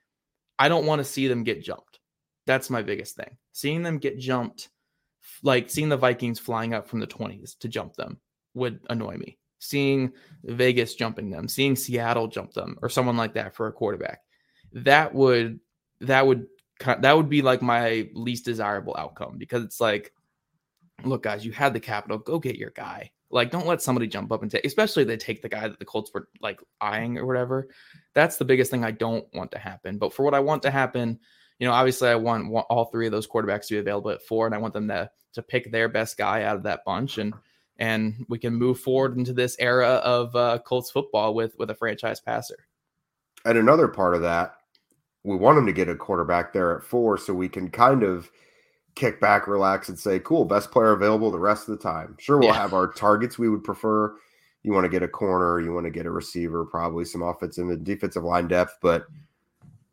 I 0.59 0.69
don't 0.69 0.87
want 0.87 1.01
to 1.01 1.05
see 1.05 1.29
them 1.29 1.45
get 1.45 1.63
jumped. 1.63 2.01
That's 2.47 2.71
my 2.71 2.83
biggest 2.83 3.17
thing. 3.17 3.37
Seeing 3.53 3.83
them 3.83 3.99
get 3.99 4.19
jumped, 4.19 4.69
like 5.43 5.71
seeing 5.71 5.89
the 5.89 5.97
Vikings 5.97 6.39
flying 6.39 6.75
up 6.75 6.89
from 6.89 7.01
the 7.01 7.07
20s 7.07 7.59
to 7.59 7.69
jump 7.69 7.95
them 7.95 8.19
would 8.55 8.81
annoy 8.89 9.17
me. 9.17 9.39
Seeing 9.59 10.13
Vegas 10.45 10.95
jumping 10.95 11.31
them, 11.31 11.49
seeing 11.49 11.77
Seattle 11.77 12.29
jump 12.29 12.53
them, 12.53 12.79
or 12.83 12.89
someone 12.89 13.17
like 13.17 13.35
that 13.35 13.55
for 13.55 13.67
a 13.67 13.73
quarterback 13.73 14.21
that 14.73 15.15
would 15.15 15.59
that 16.01 16.27
would 16.27 16.47
that 16.85 17.17
would 17.17 17.29
be 17.29 17.43
like 17.43 17.63
my 17.63 18.09
least 18.13 18.45
desirable 18.45 18.95
outcome 18.99 19.39
because 19.39 19.65
it's 19.65 19.81
like 19.81 20.13
look 21.05 21.23
guys 21.23 21.45
you 21.45 21.53
had 21.53 21.73
the 21.73 21.81
capital 21.81 22.19
go 22.19 22.39
get 22.39 22.57
your 22.57 22.71
guy 22.71 23.11
like 23.31 23.51
don't 23.51 23.67
let 23.67 23.83
somebody 23.83 24.07
jump 24.07 24.31
up 24.31 24.43
and 24.43 24.51
take 24.51 24.65
especially 24.65 25.05
they 25.05 25.17
take 25.17 25.43
the 25.43 25.49
guy 25.49 25.67
that 25.67 25.79
the 25.79 25.85
colts 25.85 26.13
were 26.15 26.29
like 26.41 26.61
eyeing 26.81 27.19
or 27.19 27.27
whatever. 27.27 27.69
That's 28.15 28.37
the 28.37 28.45
biggest 28.45 28.71
thing 28.71 28.85
i 28.85 28.91
don't 28.91 29.27
want 29.35 29.51
to 29.53 29.59
happen. 29.59 29.99
But 29.99 30.13
for 30.13 30.25
what 30.25 30.35
i 30.35 30.41
want 30.41 30.63
to 30.63 30.71
happen 30.71 31.19
you 31.59 31.67
know 31.67 31.73
obviously 31.73 32.09
i 32.09 32.15
want, 32.15 32.51
want 32.51 32.67
all 32.69 32.85
three 32.87 33.07
of 33.07 33.13
those 33.13 33.27
quarterbacks 33.27 33.69
to 33.69 33.75
be 33.75 33.79
available 33.79 34.11
at 34.11 34.23
four 34.23 34.45
and 34.45 34.55
i 34.55 34.59
want 34.59 34.75
them 34.75 34.89
to 34.89 35.11
to 35.33 35.43
pick 35.43 35.73
their 35.73 35.89
best 35.89 36.19
guy 36.19 36.43
out 36.43 36.57
of 36.57 36.63
that 36.63 36.85
bunch 36.85 37.19
and 37.19 37.33
and 37.79 38.25
we 38.29 38.39
can 38.39 38.55
move 38.55 38.81
forward 38.81 39.17
into 39.17 39.33
this 39.33 39.57
era 39.59 39.87
of 39.87 40.35
uh, 40.35 40.59
colts 40.65 40.91
football 40.91 41.35
with 41.35 41.55
with 41.59 41.71
a 41.71 41.75
franchise 41.75 42.21
passer. 42.21 42.67
And 43.45 43.59
another 43.59 43.89
part 43.89 44.15
of 44.15 44.23
that 44.23 44.57
we 45.25 45.37
want 45.37 45.59
him 45.59 45.67
to 45.67 45.73
get 45.73 45.89
a 45.89 45.97
quarterback 45.97 46.53
there 46.53 46.77
at 46.77 46.85
four 46.85 47.19
so 47.19 47.35
we 47.35 47.49
can 47.49 47.69
kind 47.69 48.03
of 48.05 48.31
kick 48.97 49.21
back, 49.21 49.47
relax, 49.47 49.89
and 49.89 49.99
say, 49.99 50.19
cool, 50.19 50.45
best 50.45 50.73
player 50.73 50.93
available 50.93 51.31
the 51.31 51.39
rest 51.39 51.69
of 51.69 51.79
the 51.79 51.83
time. 51.83 52.17
Sure, 52.19 52.39
we'll 52.39 52.49
yeah. 52.49 52.55
have 52.55 52.75
our 52.75 52.89
targets 52.93 53.39
we 53.39 53.49
would 53.49 53.63
prefer. 53.63 54.17
You 54.65 54.73
want 54.73 54.85
to 54.85 54.89
get 54.89 55.05
a 55.05 55.09
corner, 55.09 55.61
you 55.61 55.73
want 55.73 55.85
to 55.85 55.91
get 55.91 56.07
a 56.07 56.11
receiver, 56.11 56.65
probably 56.65 57.05
some 57.05 57.23
offensive 57.23 57.69
and 57.69 57.85
defensive 57.85 58.25
line 58.25 58.49
depth. 58.49 58.79
But 58.83 59.07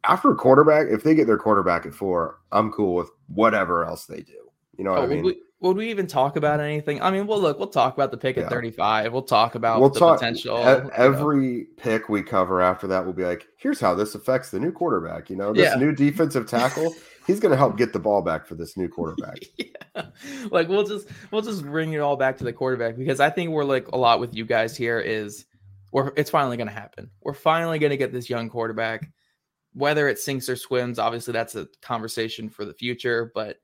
after 0.03 0.31
a 0.31 0.35
quarterback, 0.35 0.87
if 0.89 1.03
they 1.03 1.13
get 1.13 1.27
their 1.27 1.37
quarterback 1.37 1.85
at 1.85 1.93
four, 1.93 2.39
I'm 2.51 2.71
cool 2.71 2.95
with 2.95 3.11
whatever 3.27 3.85
else 3.85 4.05
they 4.05 4.21
do. 4.21 4.49
You 4.77 4.83
know 4.83 4.91
what 4.91 5.01
oh, 5.01 5.03
I 5.03 5.07
mean? 5.07 5.23
We, 5.23 5.37
would 5.59 5.77
we 5.77 5.89
even 5.89 6.07
talk 6.07 6.35
about 6.35 6.59
anything? 6.59 7.01
I 7.01 7.09
mean, 7.09 7.25
well, 7.25 7.39
look, 7.39 7.57
we'll 7.57 7.69
talk 7.69 7.93
about 7.93 8.11
the 8.11 8.17
pick 8.17 8.35
yeah. 8.35 8.43
at 8.43 8.49
35. 8.49 9.13
We'll 9.13 9.21
talk 9.21 9.55
about 9.55 9.79
we'll 9.79 9.89
the 9.89 9.99
talk, 9.99 10.19
potential. 10.19 10.57
every 10.57 11.57
know. 11.59 11.63
pick 11.77 12.09
we 12.09 12.21
cover 12.21 12.61
after 12.61 12.85
that 12.87 13.05
will 13.05 13.13
be 13.13 13.23
like, 13.23 13.47
here's 13.57 13.79
how 13.79 13.95
this 13.95 14.13
affects 14.13 14.49
the 14.49 14.59
new 14.59 14.73
quarterback. 14.73 15.29
You 15.29 15.37
know, 15.37 15.53
this 15.53 15.71
yeah. 15.71 15.75
new 15.75 15.93
defensive 15.93 16.47
tackle, 16.47 16.93
he's 17.27 17.39
going 17.39 17.51
to 17.51 17.57
help 17.57 17.77
get 17.77 17.93
the 17.93 17.99
ball 17.99 18.21
back 18.21 18.45
for 18.45 18.55
this 18.55 18.77
new 18.77 18.88
quarterback. 18.88 19.39
yeah. 19.57 20.05
Like 20.51 20.67
we'll 20.67 20.83
just 20.83 21.07
we'll 21.31 21.41
just 21.41 21.63
bring 21.63 21.93
it 21.93 21.99
all 21.99 22.15
back 22.15 22.38
to 22.38 22.43
the 22.43 22.53
quarterback 22.53 22.97
because 22.97 23.19
I 23.19 23.29
think 23.29 23.51
we're 23.51 23.63
like 23.63 23.88
a 23.89 23.97
lot 23.97 24.19
with 24.19 24.36
you 24.36 24.45
guys 24.45 24.75
here 24.75 24.99
is 24.99 25.45
we're 25.91 26.12
it's 26.17 26.29
finally 26.29 26.57
going 26.57 26.67
to 26.67 26.73
happen. 26.73 27.09
We're 27.21 27.33
finally 27.33 27.79
going 27.79 27.91
to 27.91 27.97
get 27.97 28.12
this 28.12 28.29
young 28.29 28.49
quarterback. 28.49 29.09
Whether 29.73 30.07
it 30.07 30.19
sinks 30.19 30.49
or 30.49 30.55
swims, 30.55 30.99
obviously 30.99 31.33
that's 31.33 31.55
a 31.55 31.67
conversation 31.81 32.49
for 32.49 32.63
the 32.65 32.73
future, 32.73 33.31
but 33.33 33.57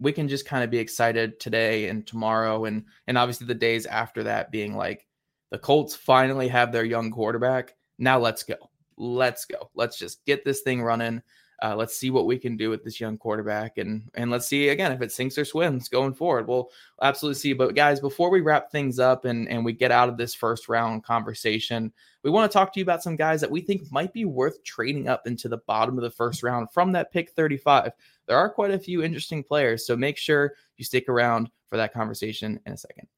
we 0.00 0.12
can 0.12 0.28
just 0.28 0.46
kind 0.46 0.64
of 0.64 0.70
be 0.70 0.78
excited 0.78 1.40
today 1.40 1.88
and 1.88 2.06
tomorrow 2.06 2.64
and 2.64 2.84
and 3.06 3.18
obviously 3.18 3.46
the 3.46 3.54
days 3.54 3.86
after 3.86 4.22
that 4.24 4.50
being 4.50 4.76
like 4.76 5.06
the 5.50 5.58
Colts 5.58 5.94
finally 5.94 6.48
have 6.48 6.72
their 6.72 6.84
young 6.84 7.10
quarterback. 7.10 7.74
Now 7.98 8.18
let's 8.18 8.42
go. 8.42 8.56
Let's 8.96 9.44
go. 9.44 9.70
Let's 9.74 9.98
just 9.98 10.24
get 10.24 10.44
this 10.44 10.60
thing 10.60 10.82
running. 10.82 11.22
Uh, 11.62 11.74
let's 11.74 11.96
see 11.96 12.10
what 12.10 12.26
we 12.26 12.38
can 12.38 12.56
do 12.56 12.70
with 12.70 12.84
this 12.84 13.00
young 13.00 13.18
quarterback, 13.18 13.78
and 13.78 14.08
and 14.14 14.30
let's 14.30 14.46
see 14.46 14.68
again 14.68 14.92
if 14.92 15.02
it 15.02 15.10
sinks 15.10 15.36
or 15.36 15.44
swims 15.44 15.88
going 15.88 16.14
forward. 16.14 16.46
We'll 16.46 16.70
absolutely 17.02 17.38
see. 17.40 17.52
But 17.52 17.74
guys, 17.74 17.98
before 17.98 18.30
we 18.30 18.40
wrap 18.40 18.70
things 18.70 18.98
up 18.98 19.24
and 19.24 19.48
and 19.48 19.64
we 19.64 19.72
get 19.72 19.90
out 19.90 20.08
of 20.08 20.16
this 20.16 20.34
first 20.34 20.68
round 20.68 21.02
conversation, 21.02 21.92
we 22.22 22.30
want 22.30 22.50
to 22.50 22.56
talk 22.56 22.72
to 22.72 22.80
you 22.80 22.84
about 22.84 23.02
some 23.02 23.16
guys 23.16 23.40
that 23.40 23.50
we 23.50 23.60
think 23.60 23.90
might 23.90 24.12
be 24.12 24.24
worth 24.24 24.62
trading 24.62 25.08
up 25.08 25.26
into 25.26 25.48
the 25.48 25.58
bottom 25.66 25.98
of 25.98 26.02
the 26.02 26.10
first 26.10 26.42
round 26.42 26.70
from 26.72 26.92
that 26.92 27.12
pick 27.12 27.30
35. 27.30 27.92
There 28.26 28.36
are 28.36 28.50
quite 28.50 28.70
a 28.70 28.78
few 28.78 29.02
interesting 29.02 29.42
players, 29.42 29.86
so 29.86 29.96
make 29.96 30.16
sure 30.16 30.54
you 30.76 30.84
stick 30.84 31.08
around 31.08 31.50
for 31.68 31.76
that 31.76 31.92
conversation 31.92 32.60
in 32.66 32.72
a 32.72 32.76
second. 32.76 33.08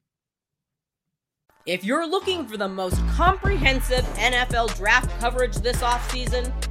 If 1.66 1.84
you're 1.84 2.06
looking 2.08 2.46
for 2.46 2.56
the 2.56 2.68
most 2.68 2.96
comprehensive 3.08 4.04
NFL 4.16 4.74
draft 4.76 5.10
coverage 5.20 5.56
this 5.56 5.82
offseason, 5.82 6.50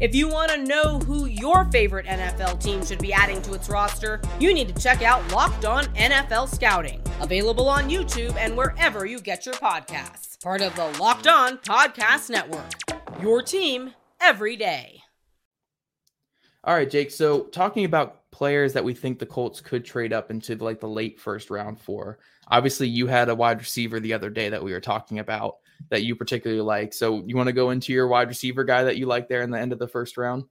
If 0.00 0.14
you 0.14 0.28
want 0.28 0.50
to 0.50 0.64
know 0.64 0.98
who 1.00 1.26
your 1.26 1.64
favorite 1.66 2.06
NFL 2.06 2.60
team 2.60 2.84
should 2.84 2.98
be 2.98 3.12
adding 3.12 3.40
to 3.42 3.54
its 3.54 3.68
roster, 3.68 4.20
you 4.40 4.52
need 4.52 4.74
to 4.74 4.82
check 4.82 5.02
out 5.02 5.30
Locked 5.32 5.64
On 5.64 5.84
NFL 5.94 6.48
Scouting, 6.48 7.00
available 7.20 7.68
on 7.68 7.88
YouTube 7.88 8.34
and 8.36 8.56
wherever 8.56 9.06
you 9.06 9.20
get 9.20 9.46
your 9.46 9.54
podcasts. 9.56 10.42
Part 10.42 10.60
of 10.60 10.74
the 10.74 10.88
Locked 10.98 11.28
On 11.28 11.58
Podcast 11.58 12.30
Network. 12.30 12.72
Your 13.20 13.42
team 13.42 13.92
every 14.20 14.56
day. 14.56 15.02
All 16.64 16.74
right, 16.74 16.90
Jake. 16.90 17.10
So 17.10 17.44
talking 17.44 17.84
about 17.84 18.30
players 18.32 18.72
that 18.72 18.84
we 18.84 18.94
think 18.94 19.18
the 19.18 19.26
Colts 19.26 19.60
could 19.60 19.84
trade 19.84 20.12
up 20.12 20.30
into 20.30 20.56
like 20.56 20.80
the 20.80 20.88
late 20.88 21.20
first 21.20 21.50
round 21.50 21.80
for. 21.80 22.18
Obviously, 22.48 22.88
you 22.88 23.06
had 23.06 23.28
a 23.28 23.34
wide 23.34 23.58
receiver 23.58 24.00
the 24.00 24.12
other 24.12 24.30
day 24.30 24.48
that 24.48 24.62
we 24.62 24.72
were 24.72 24.80
talking 24.80 25.18
about 25.18 25.56
that 25.90 26.02
you 26.02 26.14
particularly 26.16 26.62
like. 26.62 26.92
So 26.92 27.22
you 27.26 27.36
want 27.36 27.48
to 27.48 27.52
go 27.52 27.70
into 27.70 27.92
your 27.92 28.08
wide 28.08 28.28
receiver 28.28 28.64
guy 28.64 28.84
that 28.84 28.96
you 28.96 29.06
like 29.06 29.28
there 29.28 29.42
in 29.42 29.50
the 29.50 29.58
end 29.58 29.72
of 29.72 29.78
the 29.78 29.88
first 29.88 30.16
round? 30.16 30.44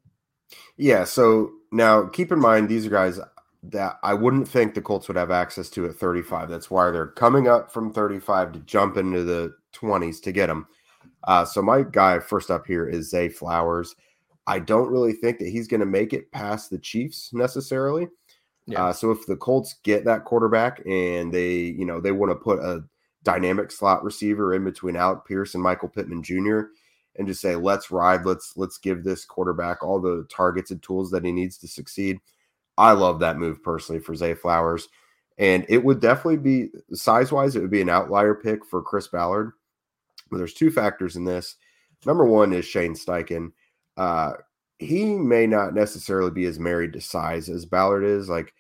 Yeah. 0.78 1.04
So 1.04 1.52
now 1.72 2.08
keep 2.08 2.32
in 2.32 2.40
mind 2.40 2.70
these 2.70 2.86
are 2.86 2.90
guys 2.90 3.20
that 3.64 3.98
I 4.04 4.14
wouldn't 4.14 4.48
think 4.48 4.74
the 4.74 4.82
Colts 4.82 5.08
would 5.08 5.18
have 5.18 5.32
access 5.32 5.70
to 5.72 5.86
at 5.86 5.96
35. 5.96 6.50
That's 6.50 6.72
why 6.72 6.90
they're 6.92 7.08
coming 7.08 7.48
up 7.48 7.72
from 7.72 7.94
35 7.94 8.54
to 8.54 8.60
jump 8.60 8.98
into 8.98 9.24
the 9.24 9.54
20s 9.74 10.22
to 10.24 10.32
get 10.32 10.48
them. 10.48 10.68
Uh, 11.26 11.46
so 11.46 11.62
my 11.62 11.84
guy 11.84 12.20
first 12.20 12.50
up 12.50 12.66
here 12.66 12.88
is 12.88 13.10
Zay 13.10 13.30
Flowers. 13.30 13.96
I 14.48 14.60
don't 14.60 14.90
really 14.90 15.14
think 15.14 15.38
that 15.38 15.50
he's 15.50 15.68
going 15.68 15.82
to 15.82 15.86
make 15.86 16.14
it 16.14 16.32
past 16.32 16.72
the 16.72 16.80
Chiefs 16.80 17.32
necessarily. 17.34 18.08
Yeah. 18.72 18.86
Uh, 18.86 18.94
so 18.94 19.12
if 19.12 19.26
the 19.26 19.36
Colts 19.36 19.76
get 19.84 20.06
that 20.06 20.26
quarterback 20.26 20.82
and 20.86 21.34
they, 21.34 21.56
you 21.56 21.86
know, 21.86 22.00
they 22.00 22.12
want 22.12 22.32
to 22.32 22.36
put 22.36 22.60
a 22.60 22.84
dynamic 23.24 23.72
slot 23.72 24.04
receiver 24.04 24.54
in 24.54 24.64
between 24.64 24.96
Alec 24.96 25.26
Pierce 25.28 25.54
and 25.54 25.64
Michael 25.64 25.90
Pittman 25.90 26.24
Jr. 26.24 26.62
and 27.16 27.28
just 27.28 27.42
say, 27.42 27.56
let's 27.56 27.92
ride, 27.92 28.26
let's 28.26 28.54
let's 28.56 28.78
give 28.78 29.04
this 29.04 29.26
quarterback 29.26 29.84
all 29.84 30.00
the 30.00 30.26
targets 30.30 30.72
and 30.72 30.82
tools 30.82 31.12
that 31.12 31.26
he 31.26 31.32
needs 31.32 31.58
to 31.60 31.68
succeed. 31.68 32.20
I 32.78 32.94
love 32.94 33.20
that 33.20 33.38
move 33.38 33.62
personally 33.62 34.02
for 34.02 34.16
Zay 34.16 34.34
Flowers. 34.34 34.88
And 35.38 35.66
it 35.70 35.84
would 35.84 36.00
definitely 36.00 36.38
be 36.38 36.70
size 36.94 37.32
wise, 37.32 37.56
it 37.56 37.62
would 37.62 37.72
be 37.72 37.82
an 37.82 37.90
outlier 37.90 38.36
pick 38.36 38.66
for 38.66 38.82
Chris 38.82 39.08
Ballard. 39.08 39.52
But 40.30 40.38
there's 40.38 40.54
two 40.54 40.72
factors 40.72 41.16
in 41.16 41.26
this. 41.26 41.56
Number 42.06 42.26
one 42.26 42.54
is 42.54 42.66
Shane 42.66 42.94
Steichen 42.94 43.52
uh, 43.98 44.34
he 44.80 45.06
may 45.06 45.46
not 45.46 45.74
necessarily 45.74 46.32
be 46.32 46.46
as 46.46 46.60
married 46.60 46.94
to 46.94 47.02
size 47.02 47.50
as 47.50 47.66
Ballard 47.66 48.04
is. 48.04 48.30
Like 48.30 48.54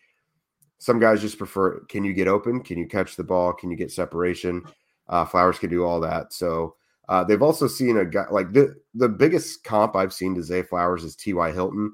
some 0.82 1.00
guys 1.00 1.22
just 1.22 1.38
prefer, 1.38 1.82
can 1.82 2.04
you 2.04 2.12
get 2.12 2.28
open? 2.28 2.60
Can 2.60 2.80
you 2.80 2.88
catch 2.88 3.16
the 3.16 3.24
ball? 3.24 3.54
Can 3.54 3.70
you 3.70 3.78
get 3.78 3.92
separation? 3.92 4.64
Uh, 5.08 5.24
Flowers 5.24 5.60
can 5.60 5.70
do 5.70 5.86
all 5.86 6.00
that. 6.00 6.34
So 6.34 6.76
uh, 7.08 7.24
they've 7.24 7.44
also 7.44 7.68
seen 7.68 7.98
a 7.98 8.06
guy 8.06 8.26
like 8.32 8.52
the 8.52 8.76
the 8.96 9.08
biggest 9.08 9.64
comp 9.64 9.96
I've 9.96 10.12
seen 10.12 10.34
to 10.34 10.42
Zay 10.42 10.64
Flowers 10.64 11.04
is 11.04 11.16
T.Y. 11.16 11.52
Hilton. 11.52 11.94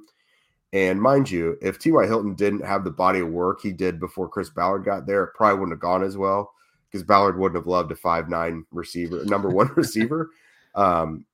And 0.71 1.01
mind 1.01 1.29
you, 1.29 1.57
if 1.61 1.79
T.Y. 1.79 2.05
Hilton 2.05 2.33
didn't 2.33 2.63
have 2.63 2.85
the 2.85 2.91
body 2.91 3.19
of 3.19 3.27
work 3.27 3.59
he 3.61 3.73
did 3.73 3.99
before 3.99 4.29
Chris 4.29 4.49
Ballard 4.49 4.85
got 4.85 5.05
there, 5.05 5.25
it 5.25 5.33
probably 5.35 5.59
wouldn't 5.59 5.75
have 5.75 5.81
gone 5.81 6.01
as 6.01 6.15
well 6.15 6.53
because 6.89 7.03
Ballard 7.03 7.37
wouldn't 7.37 7.59
have 7.59 7.67
loved 7.67 7.91
a 7.91 7.95
five 7.95 8.29
nine 8.29 8.65
receiver, 8.71 9.25
number 9.25 9.49
one 9.49 9.69
receiver. 9.75 10.29
Um, 10.75 11.25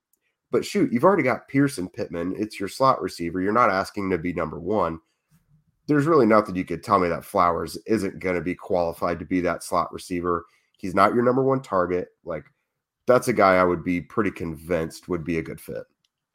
but 0.50 0.66
shoot, 0.66 0.92
you've 0.92 1.04
already 1.04 1.22
got 1.22 1.48
Pierce 1.48 1.78
and 1.78 1.94
Pittman. 1.94 2.34
It's 2.36 2.60
your 2.60 2.70
slot 2.70 3.00
receiver. 3.00 3.42
You're 3.42 3.54
not 3.54 3.70
asking 3.70 4.10
to 4.10 4.18
be 4.18 4.34
number 4.34 4.60
one. 4.60 5.00
There's 5.88 6.06
really 6.06 6.26
nothing 6.26 6.56
you 6.56 6.65
could 6.65 6.84
tell 6.84 7.00
me 7.00 7.10
that 7.10 7.26
Flowers 7.26 7.78
isn't 7.86 8.19
going 8.19 8.36
to 8.36 8.41
be 8.41 8.56
qualified 8.56 9.19
to 9.19 9.26
be 9.26 9.41
that 9.41 9.63
slot 9.63 9.91
receiver. 9.91 10.46
He's 10.78 10.96
not 10.96 11.13
your 11.13 11.24
number 11.24 11.43
one 11.43 11.62
target. 11.62 12.10
Like, 12.24 12.46
that's 13.06 13.28
a 13.28 13.34
guy 13.34 13.56
I 13.56 13.63
would 13.63 13.84
be 13.84 14.02
pretty 14.02 14.32
convinced 14.32 15.10
would 15.10 15.26
be 15.26 15.38
a 15.38 15.43
good 15.43 15.60
fit. 15.60 15.84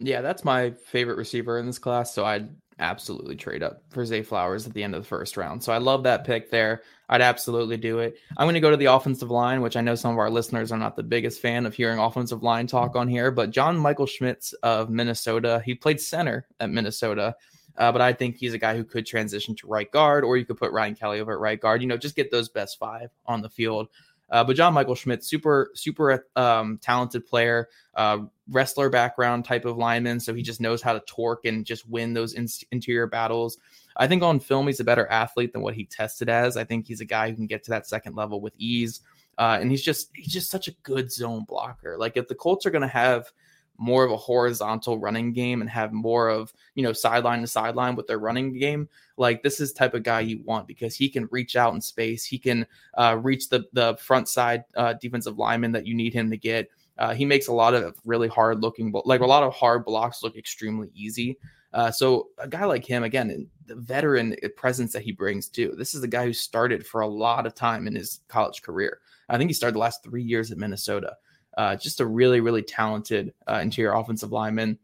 Yeah, 0.01 0.21
that's 0.21 0.45
my 0.45 0.71
favorite 0.71 1.17
receiver 1.17 1.59
in 1.59 1.67
this 1.67 1.79
class. 1.79 2.15
So 2.15 2.25
I'd 2.25 2.49
absolutely 2.79 3.35
trade 3.35 3.63
up 3.63 3.83
for 3.89 4.05
Zay 4.05 4.23
Flowers 4.23 4.67
at 4.67 4.73
the 4.73 4.85
end 4.85 4.95
of 4.95 5.03
the 5.03 5.09
first 5.09 5.37
round. 5.37 5.63
So 5.63 5.73
I 5.73 5.79
love 5.79 6.05
that 6.05 6.25
pick 6.25 6.51
there. 6.51 6.83
I'd 7.09 7.23
absolutely 7.23 7.77
do 7.77 7.99
it. 7.99 8.19
I'm 8.37 8.45
going 8.45 8.55
to 8.55 8.61
go 8.61 8.71
to 8.71 8.77
the 8.77 8.87
offensive 8.87 9.31
line, 9.31 9.63
which 9.63 9.77
I 9.77 9.81
know 9.81 9.95
some 9.95 10.13
of 10.13 10.19
our 10.19 10.31
listeners 10.31 10.71
are 10.71 10.79
not 10.79 10.95
the 10.95 11.03
biggest 11.03 11.41
fan 11.41 11.67
of 11.67 11.75
hearing 11.75 11.99
offensive 11.99 12.43
line 12.43 12.67
talk 12.67 12.95
on 12.95 13.09
here, 13.09 13.31
but 13.31 13.51
John 13.51 13.77
Michael 13.77 14.07
Schmitz 14.07 14.53
of 14.63 14.91
Minnesota, 14.91 15.63
he 15.65 15.75
played 15.75 16.01
center 16.01 16.47
at 16.61 16.71
Minnesota. 16.71 17.35
Uh, 17.79 17.93
but 17.93 18.01
I 18.01 18.13
think 18.13 18.37
he's 18.37 18.55
a 18.55 18.59
guy 18.59 18.77
who 18.77 18.85
could 18.85 19.07
transition 19.07 19.55
to 19.57 19.69
right 19.69 19.91
guard, 19.91 20.25
or 20.25 20.37
you 20.37 20.45
could 20.45 20.59
put 20.59 20.73
Ryan 20.73 20.97
Kelly 20.97 21.21
over 21.21 21.33
at 21.33 21.39
right 21.39 21.61
guard. 21.61 21.81
You 21.81 21.89
know, 21.89 21.97
just 21.97 22.17
get 22.17 22.31
those 22.31 22.49
best 22.49 22.79
five 22.79 23.11
on 23.27 23.41
the 23.41 23.49
field. 23.49 23.89
Uh, 24.31 24.45
but 24.45 24.57
John 24.57 24.75
Michael 24.75 24.95
Schmitz, 24.95 25.27
super, 25.27 25.71
super 25.75 26.27
um, 26.37 26.79
talented 26.83 27.25
player, 27.27 27.69
uh, 27.95 28.19
wrestler 28.51 28.91
background 28.91 29.45
type 29.45 29.65
of 29.65 29.79
lineman. 29.79 30.21
So 30.21 30.35
he 30.35 30.43
just 30.43 30.61
knows 30.61 30.83
how 30.83 30.93
to 30.93 31.01
torque 31.07 31.47
and 31.47 31.65
just 31.65 31.89
win 31.89 32.13
those 32.13 32.35
in- 32.35 32.49
interior 32.71 33.07
battles. 33.07 33.57
I 33.97 34.07
think 34.07 34.23
on 34.23 34.39
film, 34.39 34.67
he's 34.67 34.81
a 34.81 34.85
better 34.85 35.07
athlete 35.07 35.53
than 35.53 35.63
what 35.63 35.75
he 35.75 35.85
tested 35.85 36.29
as. 36.29 36.57
I 36.57 36.65
think 36.65 36.87
he's 36.87 37.01
a 37.01 37.07
guy 37.07 37.31
who 37.31 37.37
can 37.37 37.47
get 37.47 37.65
to 37.65 37.71
that 37.71 37.87
second 37.87 38.17
level 38.17 38.41
with 38.41 38.55
ease. 38.59 39.01
Uh, 39.39 39.59
and 39.61 39.71
he's 39.71 39.83
just 39.83 40.11
he's 40.15 40.33
just 40.33 40.51
such 40.51 40.67
a 40.69 40.73
good 40.83 41.13
zone 41.13 41.45
blocker. 41.49 41.97
Like 41.97 42.17
if 42.17 42.29
the 42.29 42.35
Colts 42.35 42.67
are 42.67 42.71
going 42.71 42.83
to 42.83 42.89
have 42.89 43.31
more 43.79 44.05
of 44.05 44.11
a 44.11 44.17
horizontal 44.17 44.99
running 44.99 45.33
game 45.33 45.61
and 45.61 45.71
have 45.71 45.93
more 45.93 46.29
of 46.29 46.53
you 46.75 46.83
know 46.83 46.93
sideline 46.93 47.41
to 47.41 47.47
sideline 47.47 47.95
with 47.95 48.07
their 48.07 48.19
running 48.19 48.53
game 48.59 48.89
like 49.19 49.43
this 49.43 49.61
is 49.61 49.73
type 49.73 49.95
of 49.95 50.03
guy 50.03 50.21
you 50.21 50.41
want 50.45 50.67
because 50.67 50.95
he 50.95 51.09
can 51.09 51.29
reach 51.31 51.57
out 51.57 51.75
in 51.75 51.81
space. 51.81 52.25
He 52.25 52.39
can 52.39 52.67
uh, 52.95 53.19
reach 53.21 53.49
the 53.49 53.65
the 53.73 53.97
front 53.97 54.29
side 54.29 54.65
uh, 54.77 54.95
defensive 54.95 55.39
lineman 55.39 55.73
that 55.73 55.87
you 55.87 55.95
need 55.95 56.15
him 56.15 56.31
to 56.31 56.37
get. 56.37 56.71
Uh, 56.97 57.15
he 57.15 57.25
makes 57.25 57.49
a 57.49 57.53
lot 57.53 57.75
of 57.75 57.97
really 58.05 58.29
hard 58.29 58.61
looking 58.61 58.93
like 59.05 59.21
a 59.21 59.27
lot 59.27 59.43
of 59.43 59.55
hard 59.55 59.85
blocks 59.85 60.23
look 60.23 60.37
extremely 60.37 60.91
easy. 60.95 61.39
Uh, 61.75 61.91
so 61.91 62.29
a 62.39 62.49
guy 62.49 62.65
like 62.65 62.85
him 62.85 63.05
again 63.05 63.47
the 63.67 63.75
veteran 63.75 64.35
presence 64.57 64.93
that 64.93 65.03
he 65.03 65.13
brings 65.13 65.49
too. 65.49 65.75
This 65.77 65.95
is 65.95 66.03
a 66.03 66.09
guy 66.09 66.25
who 66.25 66.33
started 66.33 66.87
for 66.87 67.03
a 67.03 67.07
lot 67.09 67.47
of 67.47 67.55
time 67.55 67.87
in 67.87 67.95
his 67.95 68.21
college 68.29 68.63
career. 68.63 69.01
I 69.29 69.37
think 69.37 69.51
he 69.51 69.55
started 69.55 69.75
the 69.75 69.81
last 69.81 70.03
three 70.03 70.23
years 70.23 70.51
at 70.51 70.57
minnesota 70.57 71.17
uh, 71.59 71.75
just 71.75 72.01
a 72.01 72.07
really, 72.07 72.41
really 72.41 72.63
talented 72.63 73.35
uh, 73.51 73.59
interior 73.61 73.93
offensive 73.93 74.31
lineman 74.31 74.79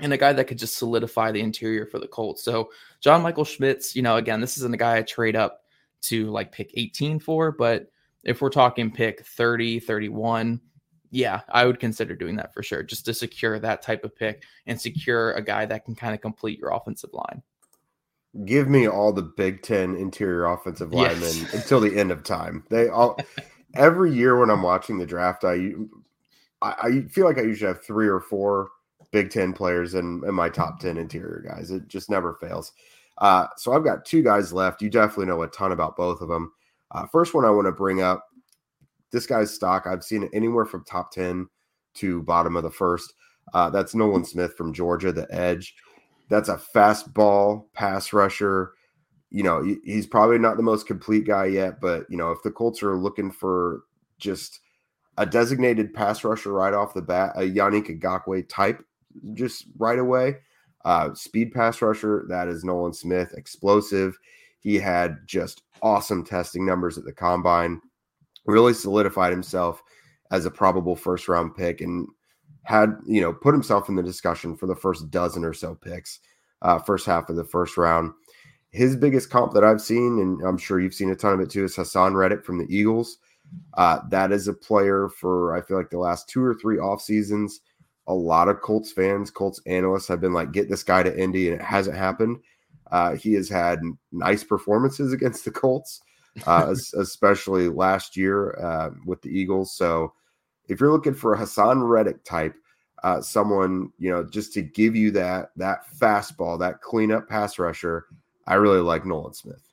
and 0.00 0.12
a 0.12 0.16
guy 0.16 0.32
that 0.32 0.46
could 0.46 0.58
just 0.58 0.76
solidify 0.76 1.30
the 1.30 1.40
interior 1.40 1.86
for 1.86 2.00
the 2.00 2.08
Colts. 2.08 2.42
So 2.42 2.72
John 3.00 3.22
Michael 3.22 3.44
Schmitz, 3.44 3.94
you 3.94 4.02
know, 4.02 4.16
again, 4.16 4.40
this 4.40 4.56
isn't 4.58 4.74
a 4.74 4.78
guy 4.78 4.96
I 4.96 5.02
trade 5.02 5.36
up 5.36 5.62
to 6.02 6.26
like 6.30 6.50
pick 6.50 6.72
18 6.74 7.20
for, 7.20 7.52
but 7.52 7.92
if 8.24 8.42
we're 8.42 8.50
talking 8.50 8.90
pick 8.90 9.24
30, 9.24 9.78
31, 9.78 10.60
yeah, 11.12 11.42
I 11.48 11.64
would 11.64 11.78
consider 11.78 12.16
doing 12.16 12.34
that 12.36 12.52
for 12.52 12.64
sure, 12.64 12.82
just 12.82 13.04
to 13.04 13.14
secure 13.14 13.60
that 13.60 13.80
type 13.80 14.04
of 14.04 14.16
pick 14.16 14.42
and 14.66 14.80
secure 14.80 15.32
a 15.32 15.42
guy 15.42 15.64
that 15.66 15.84
can 15.84 15.94
kind 15.94 16.14
of 16.14 16.20
complete 16.20 16.58
your 16.58 16.70
offensive 16.70 17.10
line. 17.12 17.42
Give 18.44 18.68
me 18.68 18.88
all 18.88 19.12
the 19.12 19.22
Big 19.22 19.62
Ten 19.62 19.94
interior 19.94 20.46
offensive 20.46 20.92
linemen 20.92 21.22
yes. 21.22 21.54
until 21.54 21.78
the 21.78 21.96
end 21.96 22.10
of 22.10 22.24
time. 22.24 22.64
They 22.68 22.88
all 22.88 23.16
every 23.74 24.12
year 24.12 24.38
when 24.38 24.50
I'm 24.50 24.62
watching 24.62 24.98
the 24.98 25.06
draft, 25.06 25.44
I 25.44 25.72
I, 26.62 27.02
feel 27.10 27.24
like 27.24 27.38
I 27.38 27.42
usually 27.42 27.68
have 27.68 27.82
three 27.82 28.08
or 28.08 28.20
four 28.20 28.70
Big 29.12 29.30
Ten 29.30 29.52
players 29.52 29.94
in, 29.94 30.22
in 30.26 30.34
my 30.34 30.48
top 30.48 30.78
10 30.80 30.96
interior 30.96 31.42
guys. 31.46 31.70
It 31.70 31.88
just 31.88 32.10
never 32.10 32.34
fails. 32.34 32.72
Uh, 33.18 33.46
so 33.56 33.72
I've 33.72 33.84
got 33.84 34.04
two 34.04 34.22
guys 34.22 34.52
left. 34.52 34.82
You 34.82 34.90
definitely 34.90 35.26
know 35.26 35.42
a 35.42 35.48
ton 35.48 35.72
about 35.72 35.96
both 35.96 36.20
of 36.20 36.28
them. 36.28 36.52
Uh, 36.90 37.06
first 37.06 37.34
one 37.34 37.44
I 37.44 37.50
want 37.50 37.66
to 37.66 37.72
bring 37.72 38.02
up 38.02 38.26
this 39.10 39.26
guy's 39.26 39.52
stock. 39.52 39.86
I've 39.86 40.04
seen 40.04 40.22
it 40.22 40.30
anywhere 40.32 40.64
from 40.64 40.84
top 40.84 41.12
10 41.12 41.48
to 41.94 42.22
bottom 42.22 42.56
of 42.56 42.62
the 42.62 42.70
first. 42.70 43.14
Uh, 43.52 43.68
that's 43.70 43.94
Nolan 43.94 44.24
Smith 44.24 44.54
from 44.56 44.72
Georgia, 44.72 45.12
the 45.12 45.26
edge. 45.34 45.74
That's 46.28 46.48
a 46.48 46.60
fastball 46.74 47.64
pass 47.72 48.12
rusher. 48.12 48.72
You 49.30 49.42
know, 49.42 49.76
he's 49.84 50.06
probably 50.06 50.38
not 50.38 50.56
the 50.56 50.62
most 50.62 50.86
complete 50.86 51.26
guy 51.26 51.46
yet, 51.46 51.80
but, 51.80 52.06
you 52.08 52.16
know, 52.16 52.30
if 52.30 52.42
the 52.42 52.50
Colts 52.50 52.82
are 52.82 52.96
looking 52.96 53.30
for 53.30 53.82
just 54.18 54.60
a 55.18 55.26
designated 55.26 55.92
pass 55.92 56.24
rusher 56.24 56.52
right 56.52 56.74
off 56.74 56.94
the 56.94 57.02
bat, 57.02 57.32
a 57.36 57.40
Yannick 57.40 58.00
Ngakoue 58.00 58.48
type 58.48 58.82
just 59.34 59.66
right 59.78 59.98
away. 59.98 60.36
Uh, 60.84 61.12
speed 61.14 61.52
pass 61.52 61.82
rusher, 61.82 62.24
that 62.28 62.48
is 62.48 62.64
Nolan 62.64 62.92
Smith, 62.92 63.34
explosive. 63.36 64.18
He 64.60 64.76
had 64.76 65.18
just 65.26 65.62
awesome 65.82 66.24
testing 66.24 66.64
numbers 66.64 66.96
at 66.96 67.04
the 67.04 67.12
combine, 67.12 67.80
really 68.46 68.72
solidified 68.72 69.32
himself 69.32 69.82
as 70.30 70.46
a 70.46 70.50
probable 70.50 70.96
first 70.96 71.28
round 71.28 71.54
pick 71.56 71.80
and 71.80 72.06
had, 72.62 72.96
you 73.06 73.20
know, 73.20 73.32
put 73.32 73.54
himself 73.54 73.88
in 73.88 73.96
the 73.96 74.02
discussion 74.02 74.56
for 74.56 74.66
the 74.66 74.76
first 74.76 75.10
dozen 75.10 75.44
or 75.44 75.52
so 75.52 75.74
picks, 75.74 76.20
uh, 76.62 76.78
first 76.78 77.06
half 77.06 77.28
of 77.28 77.36
the 77.36 77.44
first 77.44 77.76
round. 77.76 78.12
His 78.70 78.94
biggest 78.94 79.30
comp 79.30 79.52
that 79.54 79.64
I've 79.64 79.80
seen, 79.80 80.20
and 80.20 80.40
I'm 80.46 80.58
sure 80.58 80.78
you've 80.78 80.94
seen 80.94 81.10
a 81.10 81.16
ton 81.16 81.34
of 81.34 81.40
it 81.40 81.50
too, 81.50 81.64
is 81.64 81.74
Haason 81.74 82.14
Reddick 82.14 82.44
from 82.44 82.58
the 82.58 82.66
Eagles. 82.74 83.18
Uh, 83.74 84.00
that 84.10 84.32
is 84.32 84.48
a 84.48 84.52
player 84.52 85.08
for 85.08 85.56
I 85.56 85.60
feel 85.60 85.76
like 85.76 85.90
the 85.90 85.98
last 85.98 86.28
two 86.28 86.42
or 86.42 86.54
three 86.54 86.78
off 86.78 87.00
seasons 87.00 87.60
a 88.10 88.14
lot 88.14 88.48
of 88.48 88.60
Colts 88.60 88.90
fans, 88.90 89.30
Colts 89.30 89.60
analysts 89.66 90.08
have 90.08 90.20
been 90.20 90.32
like, 90.32 90.50
get 90.50 90.68
this 90.68 90.82
guy 90.82 91.04
to 91.04 91.16
Indy, 91.16 91.48
and 91.48 91.60
it 91.60 91.64
hasn't 91.64 91.96
happened. 91.96 92.40
Uh, 92.90 93.14
he 93.14 93.34
has 93.34 93.48
had 93.48 93.80
nice 94.10 94.42
performances 94.42 95.12
against 95.14 95.44
the 95.44 95.50
Colts, 95.52 96.02
uh, 96.46 96.74
especially 96.98 97.68
last 97.68 98.16
year 98.16 98.58
uh, 98.60 98.90
with 99.06 99.22
the 99.22 99.30
Eagles. 99.30 99.76
So 99.76 100.12
if 100.68 100.80
you're 100.80 100.92
looking 100.92 101.14
for 101.14 101.34
a 101.34 101.38
Haason 101.38 101.88
Reddick 101.88 102.24
type, 102.24 102.54
uh, 103.02 103.20
someone 103.22 103.90
you 103.98 104.10
know 104.10 104.22
just 104.24 104.52
to 104.52 104.60
give 104.60 104.94
you 104.94 105.10
that 105.12 105.52
that 105.56 105.84
fastball, 105.98 106.58
that 106.58 106.82
cleanup 106.82 107.28
pass 107.28 107.58
rusher, 107.58 108.06
I 108.46 108.54
really 108.54 108.80
like 108.80 109.06
Nolan 109.06 109.32
Smith. 109.32 109.69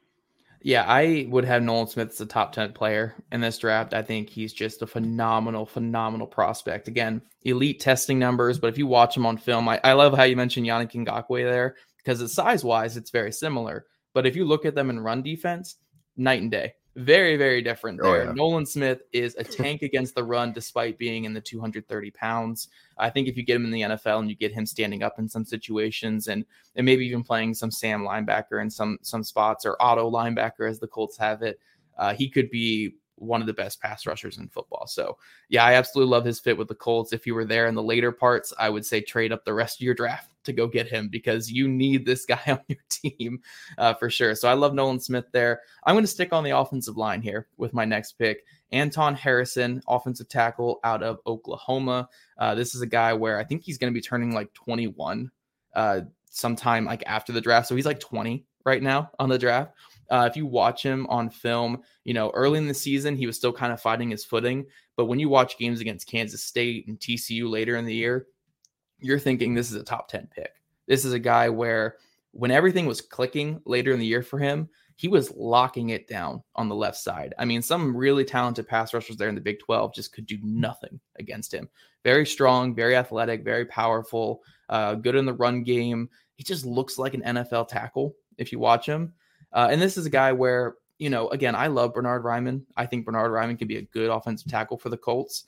Yeah, 0.61 0.85
I 0.87 1.27
would 1.29 1.45
have 1.45 1.63
Nolan 1.63 1.87
Smith 1.87 2.09
as 2.09 2.21
a 2.21 2.25
top 2.25 2.51
10 2.51 2.73
player 2.73 3.15
in 3.31 3.41
this 3.41 3.57
draft. 3.57 3.93
I 3.93 4.01
think 4.01 4.29
he's 4.29 4.53
just 4.53 4.81
a 4.81 4.87
phenomenal, 4.87 5.65
phenomenal 5.65 6.27
prospect. 6.27 6.87
Again, 6.87 7.21
elite 7.43 7.79
testing 7.79 8.19
numbers, 8.19 8.59
but 8.59 8.67
if 8.67 8.77
you 8.77 8.87
watch 8.87 9.15
him 9.15 9.25
on 9.25 9.37
film, 9.37 9.69
I, 9.69 9.79
I 9.83 9.93
love 9.93 10.15
how 10.15 10.23
you 10.23 10.35
mentioned 10.35 10.65
Yannick 10.65 10.91
Ngakoue 10.91 11.49
there 11.49 11.75
because 11.97 12.33
size 12.33 12.63
wise, 12.63 12.97
it's 12.97 13.11
very 13.11 13.31
similar. 13.31 13.85
But 14.13 14.25
if 14.25 14.35
you 14.35 14.45
look 14.45 14.65
at 14.65 14.75
them 14.75 14.89
in 14.89 14.99
run 14.99 15.21
defense, 15.21 15.75
night 16.17 16.41
and 16.41 16.51
day. 16.51 16.73
Very, 16.97 17.37
very 17.37 17.61
different 17.61 17.99
oh, 18.01 18.11
there. 18.11 18.21
Oh, 18.23 18.25
yeah. 18.25 18.31
Nolan 18.33 18.65
Smith 18.65 19.03
is 19.13 19.35
a 19.35 19.43
tank 19.43 19.83
against 19.83 20.15
the 20.15 20.23
run 20.23 20.51
despite 20.51 20.97
being 20.97 21.25
in 21.25 21.33
the 21.35 21.39
230 21.39 22.09
pounds. 22.09 22.69
I 22.97 23.11
think 23.11 23.27
if 23.27 23.37
you 23.37 23.43
get 23.43 23.55
him 23.55 23.65
in 23.65 23.71
the 23.71 23.81
NFL 23.81 24.17
and 24.17 24.29
you 24.31 24.35
get 24.35 24.51
him 24.51 24.65
standing 24.65 25.03
up 25.03 25.19
in 25.19 25.29
some 25.29 25.45
situations 25.45 26.27
and 26.27 26.43
and 26.75 26.85
maybe 26.85 27.05
even 27.05 27.23
playing 27.23 27.53
some 27.53 27.69
Sam 27.69 28.01
linebacker 28.01 28.59
in 28.59 28.71
some 28.71 28.97
some 29.03 29.23
spots 29.23 29.63
or 29.63 29.79
auto 29.79 30.09
linebacker 30.09 30.67
as 30.67 30.79
the 30.79 30.87
Colts 30.87 31.17
have 31.17 31.43
it, 31.43 31.59
uh, 31.99 32.15
he 32.15 32.31
could 32.31 32.49
be 32.49 32.95
one 33.17 33.41
of 33.41 33.47
the 33.47 33.53
best 33.53 33.81
pass 33.81 34.05
rushers 34.05 34.37
in 34.37 34.47
football. 34.47 34.87
So, 34.87 35.17
yeah, 35.49 35.63
I 35.63 35.73
absolutely 35.73 36.11
love 36.11 36.25
his 36.25 36.39
fit 36.39 36.57
with 36.57 36.67
the 36.67 36.75
Colts. 36.75 37.13
If 37.13 37.25
you 37.25 37.35
were 37.35 37.45
there 37.45 37.67
in 37.67 37.75
the 37.75 37.83
later 37.83 38.11
parts, 38.11 38.53
I 38.57 38.69
would 38.69 38.85
say 38.85 39.01
trade 39.01 39.31
up 39.31 39.43
the 39.43 39.53
rest 39.53 39.77
of 39.77 39.85
your 39.85 39.93
draft 39.93 40.31
to 40.43 40.53
go 40.53 40.67
get 40.67 40.87
him 40.87 41.09
because 41.09 41.51
you 41.51 41.67
need 41.67 42.05
this 42.05 42.25
guy 42.27 42.41
on 42.47 42.61
your 42.67 42.79
team 42.89 43.39
uh, 43.77 43.93
for 43.95 44.09
sure. 44.09 44.35
So, 44.35 44.47
I 44.47 44.53
love 44.53 44.73
Nolan 44.73 44.99
Smith 44.99 45.25
there. 45.31 45.61
I'm 45.83 45.95
going 45.95 46.03
to 46.03 46.11
stick 46.11 46.33
on 46.33 46.43
the 46.43 46.57
offensive 46.57 46.97
line 46.97 47.21
here 47.21 47.47
with 47.57 47.73
my 47.73 47.85
next 47.85 48.13
pick. 48.13 48.45
Anton 48.71 49.15
Harrison, 49.15 49.81
offensive 49.87 50.27
tackle 50.27 50.79
out 50.83 51.01
of 51.01 51.19
Oklahoma. 51.25 52.09
Uh, 52.37 52.53
this 52.55 52.75
is 52.75 52.81
a 52.81 52.87
guy 52.87 53.13
where 53.13 53.39
I 53.39 53.43
think 53.43 53.63
he's 53.63 53.77
going 53.77 53.91
to 53.91 53.97
be 53.97 54.01
turning 54.01 54.33
like 54.33 54.53
21 54.53 55.31
uh, 55.75 56.01
sometime 56.29 56.85
like 56.85 57.03
after 57.05 57.31
the 57.31 57.41
draft. 57.41 57.67
So, 57.67 57.75
he's 57.75 57.85
like 57.85 57.99
20 57.99 58.45
right 58.67 58.83
now 58.83 59.09
on 59.17 59.29
the 59.29 59.39
draft. 59.39 59.71
Uh, 60.09 60.27
if 60.29 60.37
you 60.37 60.45
watch 60.45 60.83
him 60.83 61.05
on 61.07 61.29
film, 61.29 61.81
you 62.03 62.13
know, 62.13 62.29
early 62.31 62.57
in 62.57 62.67
the 62.67 62.73
season, 62.73 63.15
he 63.15 63.27
was 63.27 63.35
still 63.35 63.53
kind 63.53 63.73
of 63.73 63.81
fighting 63.81 64.09
his 64.09 64.25
footing. 64.25 64.65
But 64.95 65.05
when 65.05 65.19
you 65.19 65.29
watch 65.29 65.57
games 65.57 65.81
against 65.81 66.07
Kansas 66.07 66.43
State 66.43 66.87
and 66.87 66.99
TCU 66.99 67.49
later 67.49 67.75
in 67.75 67.85
the 67.85 67.93
year, 67.93 68.27
you're 68.99 69.19
thinking 69.19 69.53
this 69.53 69.69
is 69.69 69.77
a 69.77 69.83
top 69.83 70.07
10 70.07 70.27
pick. 70.33 70.51
This 70.87 71.05
is 71.05 71.13
a 71.13 71.19
guy 71.19 71.49
where 71.49 71.97
when 72.31 72.51
everything 72.51 72.85
was 72.85 73.01
clicking 73.01 73.61
later 73.65 73.91
in 73.91 73.99
the 73.99 74.05
year 74.05 74.23
for 74.23 74.39
him, 74.39 74.69
he 74.95 75.07
was 75.07 75.31
locking 75.35 75.89
it 75.91 76.07
down 76.07 76.41
on 76.55 76.67
the 76.67 76.75
left 76.75 76.97
side. 76.97 77.33
I 77.37 77.45
mean, 77.45 77.61
some 77.61 77.95
really 77.95 78.25
talented 78.25 78.67
pass 78.67 78.93
rushers 78.93 79.15
there 79.15 79.29
in 79.29 79.35
the 79.35 79.41
Big 79.41 79.59
12 79.59 79.93
just 79.93 80.11
could 80.11 80.25
do 80.25 80.39
nothing 80.41 80.99
against 81.19 81.53
him. 81.53 81.69
Very 82.03 82.25
strong, 82.25 82.73
very 82.73 82.95
athletic, 82.95 83.43
very 83.43 83.65
powerful, 83.65 84.41
uh, 84.69 84.95
good 84.95 85.15
in 85.15 85.25
the 85.25 85.33
run 85.33 85.63
game. 85.63 86.09
He 86.35 86.43
just 86.43 86.65
looks 86.65 86.97
like 86.97 87.13
an 87.13 87.21
NFL 87.21 87.67
tackle 87.67 88.15
if 88.37 88.51
you 88.51 88.57
watch 88.57 88.87
him. 88.87 89.13
Uh, 89.53 89.67
and 89.71 89.81
this 89.81 89.97
is 89.97 90.05
a 90.05 90.09
guy 90.09 90.31
where, 90.31 90.75
you 90.97 91.09
know, 91.09 91.29
again, 91.29 91.55
I 91.55 91.67
love 91.67 91.93
Bernhard 91.93 92.23
Raimann. 92.23 92.63
I 92.75 92.85
think 92.85 93.05
Bernhard 93.05 93.31
Raimann 93.31 93.57
can 93.57 93.67
be 93.67 93.77
a 93.77 93.81
good 93.83 94.09
offensive 94.09 94.49
tackle 94.49 94.77
for 94.77 94.89
the 94.89 94.97
Colts, 94.97 95.45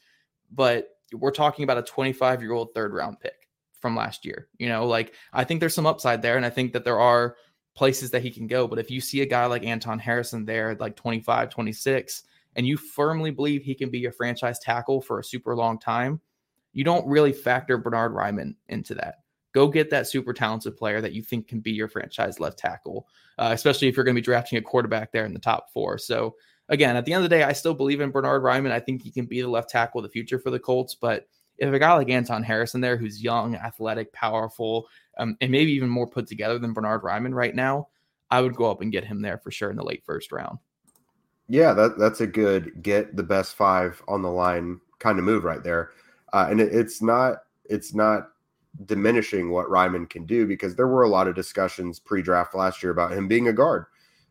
but 0.51 0.89
we're 1.13 1.31
talking 1.31 1.63
about 1.63 1.77
a 1.77 1.83
25 1.83 2.41
year 2.41 2.53
old 2.53 2.73
third 2.73 2.93
round 2.93 3.19
pick 3.19 3.47
from 3.79 3.95
last 3.95 4.25
year. 4.25 4.47
You 4.57 4.69
know, 4.69 4.85
like 4.85 5.13
I 5.33 5.43
think 5.43 5.59
there's 5.59 5.73
some 5.73 5.87
upside 5.87 6.21
there, 6.21 6.37
and 6.37 6.45
I 6.45 6.49
think 6.49 6.73
that 6.73 6.83
there 6.83 6.99
are 6.99 7.35
places 7.75 8.11
that 8.11 8.21
he 8.21 8.31
can 8.31 8.47
go. 8.47 8.67
But 8.67 8.79
if 8.79 8.91
you 8.91 9.01
see 9.01 9.21
a 9.21 9.25
guy 9.25 9.45
like 9.45 9.65
Anton 9.65 9.99
Harrison 9.99 10.45
there, 10.45 10.75
like 10.79 10.95
25, 10.95 11.49
26, 11.49 12.23
and 12.55 12.67
you 12.67 12.77
firmly 12.77 13.31
believe 13.31 13.63
he 13.63 13.75
can 13.75 13.89
be 13.89 14.05
a 14.05 14.11
franchise 14.11 14.59
tackle 14.59 15.01
for 15.01 15.19
a 15.19 15.23
super 15.23 15.55
long 15.55 15.79
time, 15.79 16.19
you 16.73 16.83
don't 16.83 17.07
really 17.07 17.33
factor 17.33 17.77
Bernhard 17.77 18.13
Raimann 18.13 18.55
into 18.67 18.95
that. 18.95 19.15
Go 19.59 19.67
get 19.67 19.89
that 19.89 20.07
super 20.07 20.31
talented 20.31 20.77
player 20.77 21.01
that 21.01 21.11
you 21.11 21.21
think 21.21 21.49
can 21.49 21.59
be 21.59 21.71
your 21.71 21.89
franchise 21.89 22.39
left 22.39 22.57
tackle, 22.57 23.09
uh, 23.37 23.49
especially 23.51 23.89
if 23.89 23.97
you're 23.97 24.05
going 24.05 24.15
to 24.15 24.21
be 24.21 24.23
drafting 24.23 24.57
a 24.57 24.61
quarterback 24.61 25.11
there 25.11 25.25
in 25.25 25.33
the 25.33 25.39
top 25.39 25.69
four. 25.73 25.97
So, 25.97 26.37
again, 26.69 26.95
at 26.95 27.03
the 27.03 27.11
end 27.11 27.25
of 27.25 27.29
the 27.29 27.35
day, 27.35 27.43
I 27.43 27.51
still 27.51 27.73
believe 27.73 27.99
in 27.99 28.09
Bernhard 28.09 28.41
Raimann. 28.41 28.71
I 28.71 28.79
think 28.79 29.01
he 29.01 29.11
can 29.11 29.25
be 29.25 29.41
the 29.41 29.49
left 29.49 29.69
tackle 29.69 29.99
of 29.99 30.03
the 30.03 30.09
future 30.13 30.39
for 30.39 30.49
the 30.49 30.59
Colts. 30.59 30.95
But 30.95 31.27
if 31.57 31.73
a 31.73 31.77
guy 31.77 31.93
like 31.93 32.09
Anton 32.09 32.41
Harrison 32.41 32.79
there, 32.79 32.95
who's 32.95 33.21
young, 33.21 33.57
athletic, 33.57 34.13
powerful, 34.13 34.87
um, 35.17 35.35
and 35.41 35.51
maybe 35.51 35.73
even 35.73 35.89
more 35.89 36.07
put 36.07 36.25
together 36.25 36.57
than 36.57 36.71
Bernhard 36.71 37.01
Raimann 37.01 37.33
right 37.33 37.53
now, 37.53 37.89
I 38.31 38.39
would 38.39 38.55
go 38.55 38.71
up 38.71 38.79
and 38.79 38.93
get 38.93 39.03
him 39.03 39.21
there 39.21 39.39
for 39.39 39.51
sure 39.51 39.71
in 39.71 39.75
the 39.75 39.83
late 39.83 40.05
first 40.05 40.31
round. 40.31 40.57
Yeah, 41.49 41.73
that, 41.73 41.99
that's 41.99 42.21
a 42.21 42.27
good 42.27 42.81
get 42.81 43.17
the 43.17 43.23
best 43.23 43.57
five 43.57 44.01
on 44.07 44.21
the 44.21 44.31
line 44.31 44.79
kind 44.99 45.19
of 45.19 45.25
move 45.25 45.43
right 45.43 45.63
there. 45.63 45.89
Uh, 46.31 46.47
and 46.49 46.61
it, 46.61 46.73
it's 46.73 47.01
not 47.01 47.39
it's 47.65 47.93
not 47.93 48.29
diminishing 48.85 49.49
what 49.49 49.67
Raimann 49.67 50.09
can 50.09 50.25
do 50.25 50.47
because 50.47 50.75
there 50.75 50.87
were 50.87 51.03
a 51.03 51.09
lot 51.09 51.27
of 51.27 51.35
discussions 51.35 51.99
pre-draft 51.99 52.55
last 52.55 52.81
year 52.81 52.91
about 52.91 53.11
him 53.11 53.27
being 53.27 53.47
a 53.47 53.53
guard. 53.53 53.85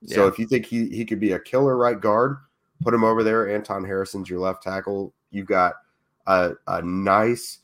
So 0.07 0.27
if 0.27 0.39
you 0.39 0.47
think 0.47 0.65
he 0.65 0.89
he 0.89 1.05
could 1.05 1.19
be 1.19 1.33
a 1.33 1.41
killer 1.41 1.77
right 1.77 2.01
guard, 2.01 2.37
put 2.83 2.95
him 2.95 3.05
over 3.05 3.25
there. 3.25 3.53
Anton 3.53 3.85
Harrison's 3.85 4.31
your 4.31 4.39
left 4.39 4.63
tackle. 4.63 5.13
You've 5.31 5.47
got 5.47 5.75
a, 6.27 6.53
a 6.67 6.83
nice, 6.83 7.59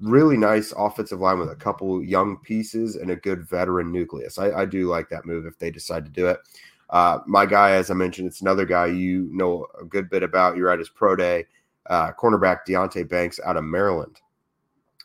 really 0.00 0.36
nice 0.36 0.72
offensive 0.76 1.20
line 1.20 1.38
with 1.38 1.50
a 1.50 1.56
couple 1.56 2.02
young 2.02 2.38
pieces 2.38 2.96
and 2.96 3.10
a 3.10 3.16
good 3.16 3.46
veteran 3.46 3.92
nucleus. 3.92 4.38
I, 4.38 4.52
I 4.52 4.64
do 4.64 4.88
like 4.88 5.08
that 5.10 5.26
move 5.26 5.44
if 5.44 5.58
they 5.58 5.70
decide 5.70 6.04
to 6.06 6.10
do 6.10 6.28
it. 6.28 6.38
Uh, 6.90 7.18
my 7.26 7.46
guy, 7.46 7.72
as 7.72 7.90
I 7.90 7.94
mentioned, 7.94 8.28
it's 8.28 8.40
another 8.40 8.64
guy 8.64 8.86
you 8.86 9.28
know 9.32 9.66
a 9.80 9.84
good 9.84 10.08
bit 10.08 10.22
about. 10.22 10.56
You're 10.56 10.70
at 10.70 10.78
his 10.78 10.88
pro 10.88 11.16
day, 11.16 11.46
uh, 11.90 12.12
cornerback 12.12 12.60
Deonte 12.66 13.08
Banks 13.08 13.40
out 13.44 13.56
of 13.56 13.64
Maryland. 13.64 14.20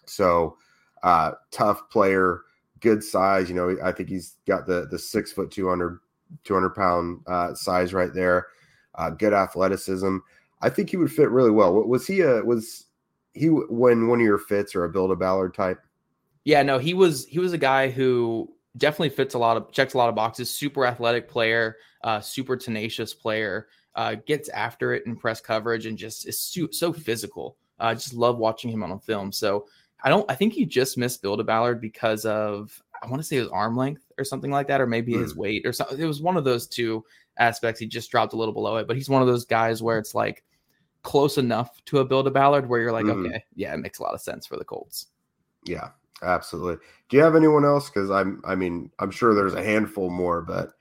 So 0.06 0.58
uh, 1.04 1.32
tough 1.52 1.90
player, 1.90 2.42
good 2.80 3.04
size. 3.04 3.50
You 3.50 3.56
know, 3.56 3.78
I 3.84 3.92
think 3.92 4.10
he's 4.10 4.36
got 4.48 4.66
the 4.66 4.88
the 4.90 5.00
six 5.00 5.32
foot 5.32 5.52
200, 5.52 6.00
200 6.44 6.70
pound 6.72 7.22
uh, 7.28 7.54
size 7.54 7.94
right 7.94 8.14
there. 8.14 8.48
Uh, 8.96 9.10
good 9.10 9.34
athleticism. 9.34 10.18
I 10.62 10.70
think 10.70 10.90
he 10.90 10.98
would 10.98 11.12
fit 11.12 11.30
really 11.30 11.52
well. 11.52 11.74
Was 11.74 12.06
he 12.06 12.22
a 12.22 12.44
was 12.44 12.86
he 13.34 13.48
when 13.48 14.08
one 14.08 14.20
of 14.20 14.26
your 14.26 14.38
fits 14.38 14.76
or 14.76 14.84
a 14.84 14.90
build 14.90 15.12
a 15.12 15.16
Ballard 15.16 15.54
type? 15.54 15.80
Yeah, 16.44 16.64
no, 16.64 16.80
he 16.80 16.94
was 16.94 17.26
he 17.26 17.40
was 17.40 17.54
a 17.54 17.58
guy 17.58 17.90
who 17.90 18.54
definitely 18.78 19.10
fits 19.10 19.34
a 19.36 19.40
lot 19.40 19.58
of 19.58 19.72
checks 19.72 19.94
a 19.94 19.98
lot 19.98 20.10
of 20.10 20.16
boxes. 20.16 20.50
Super 20.50 20.86
athletic 20.86 21.30
player, 21.30 21.78
uh, 22.04 22.20
super 22.20 22.58
tenacious 22.58 23.14
player. 23.14 23.68
Uh, 23.96 24.16
gets 24.28 24.50
after 24.50 24.94
it 24.94 25.06
in 25.08 25.16
press 25.16 25.42
coverage 25.42 25.86
and 25.86 25.98
just 25.98 26.28
is 26.28 26.40
so, 26.40 26.68
so 26.72 26.94
physical. 26.94 27.58
I 27.80 27.92
uh, 27.92 27.96
just 27.96 28.14
love 28.14 28.38
watching 28.38 28.70
him 28.70 28.84
on 28.84 28.98
film. 29.00 29.32
So 29.32 29.66
I 30.04 30.10
don't. 30.10 30.30
I 30.30 30.36
think 30.36 30.54
he 30.54 30.66
just 30.66 30.98
missed 30.98 31.22
Build 31.22 31.40
a 31.40 31.44
Ballard 31.44 31.82
because 31.82 32.26
of 32.26 32.82
I 33.02 33.08
want 33.08 33.22
to 33.22 33.28
say 33.28 33.38
his 33.38 33.48
arm 33.50 33.76
length 33.76 34.12
or 34.18 34.24
something 34.24 34.52
like 34.52 34.68
that, 34.68 34.82
or 34.82 34.88
maybe 34.88 35.14
mm. 35.14 35.22
his 35.22 35.36
weight 35.36 35.66
or 35.66 35.74
something. 35.74 36.00
It 36.00 36.06
was 36.06 36.22
one 36.22 36.38
of 36.38 36.44
those 36.44 36.68
two 36.68 37.04
aspects. 37.38 37.80
He 37.80 37.88
just 37.88 38.12
dropped 38.12 38.34
a 38.34 38.36
little 38.36 38.54
below 38.54 38.78
it, 38.78 38.88
but 38.88 38.96
he's 38.96 39.10
one 39.10 39.22
of 39.22 39.28
those 39.28 39.46
guys 39.46 39.82
where 39.82 39.98
it's 39.98 40.16
like 40.16 40.44
close 41.04 41.38
enough 41.38 41.84
to 41.86 42.00
a 42.00 42.06
Build 42.06 42.28
a 42.28 42.32
Ballard 42.32 42.68
where 42.68 42.80
you're 42.80 42.92
like, 42.92 43.06
mm. 43.06 43.28
okay, 43.28 43.44
yeah, 43.56 43.74
it 43.74 43.78
makes 43.78 44.00
a 44.00 44.04
lot 44.04 44.14
of 44.14 44.22
sense 44.22 44.46
for 44.46 44.58
the 44.58 44.66
Colts. 44.66 45.08
Yeah, 45.66 45.90
absolutely. 46.22 46.78
Do 47.10 47.18
you 47.18 47.24
have 47.24 47.36
anyone 47.36 47.66
else? 47.66 47.90
Because 47.90 48.10
I'm, 48.12 48.42
I 48.46 48.56
mean, 48.56 48.92
I'm 49.00 49.12
sure 49.12 49.34
there's 49.34 49.54
a 49.54 49.64
handful 49.64 50.10
more, 50.10 50.42
but 50.42 50.72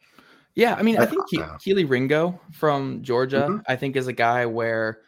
yeah, 0.55 0.75
I 0.75 0.83
mean, 0.83 0.99
I 0.99 1.07
think 1.07 1.25
Ke- 1.27 1.61
Kelee 1.63 1.89
Ringo 1.89 2.41
from 2.51 3.03
Georgia, 3.03 3.47
mm-hmm. 3.49 3.61
I 3.69 3.77
think 3.77 3.95
is 3.95 4.09
a 4.09 4.13
guy 4.13 4.45
where 4.45 5.03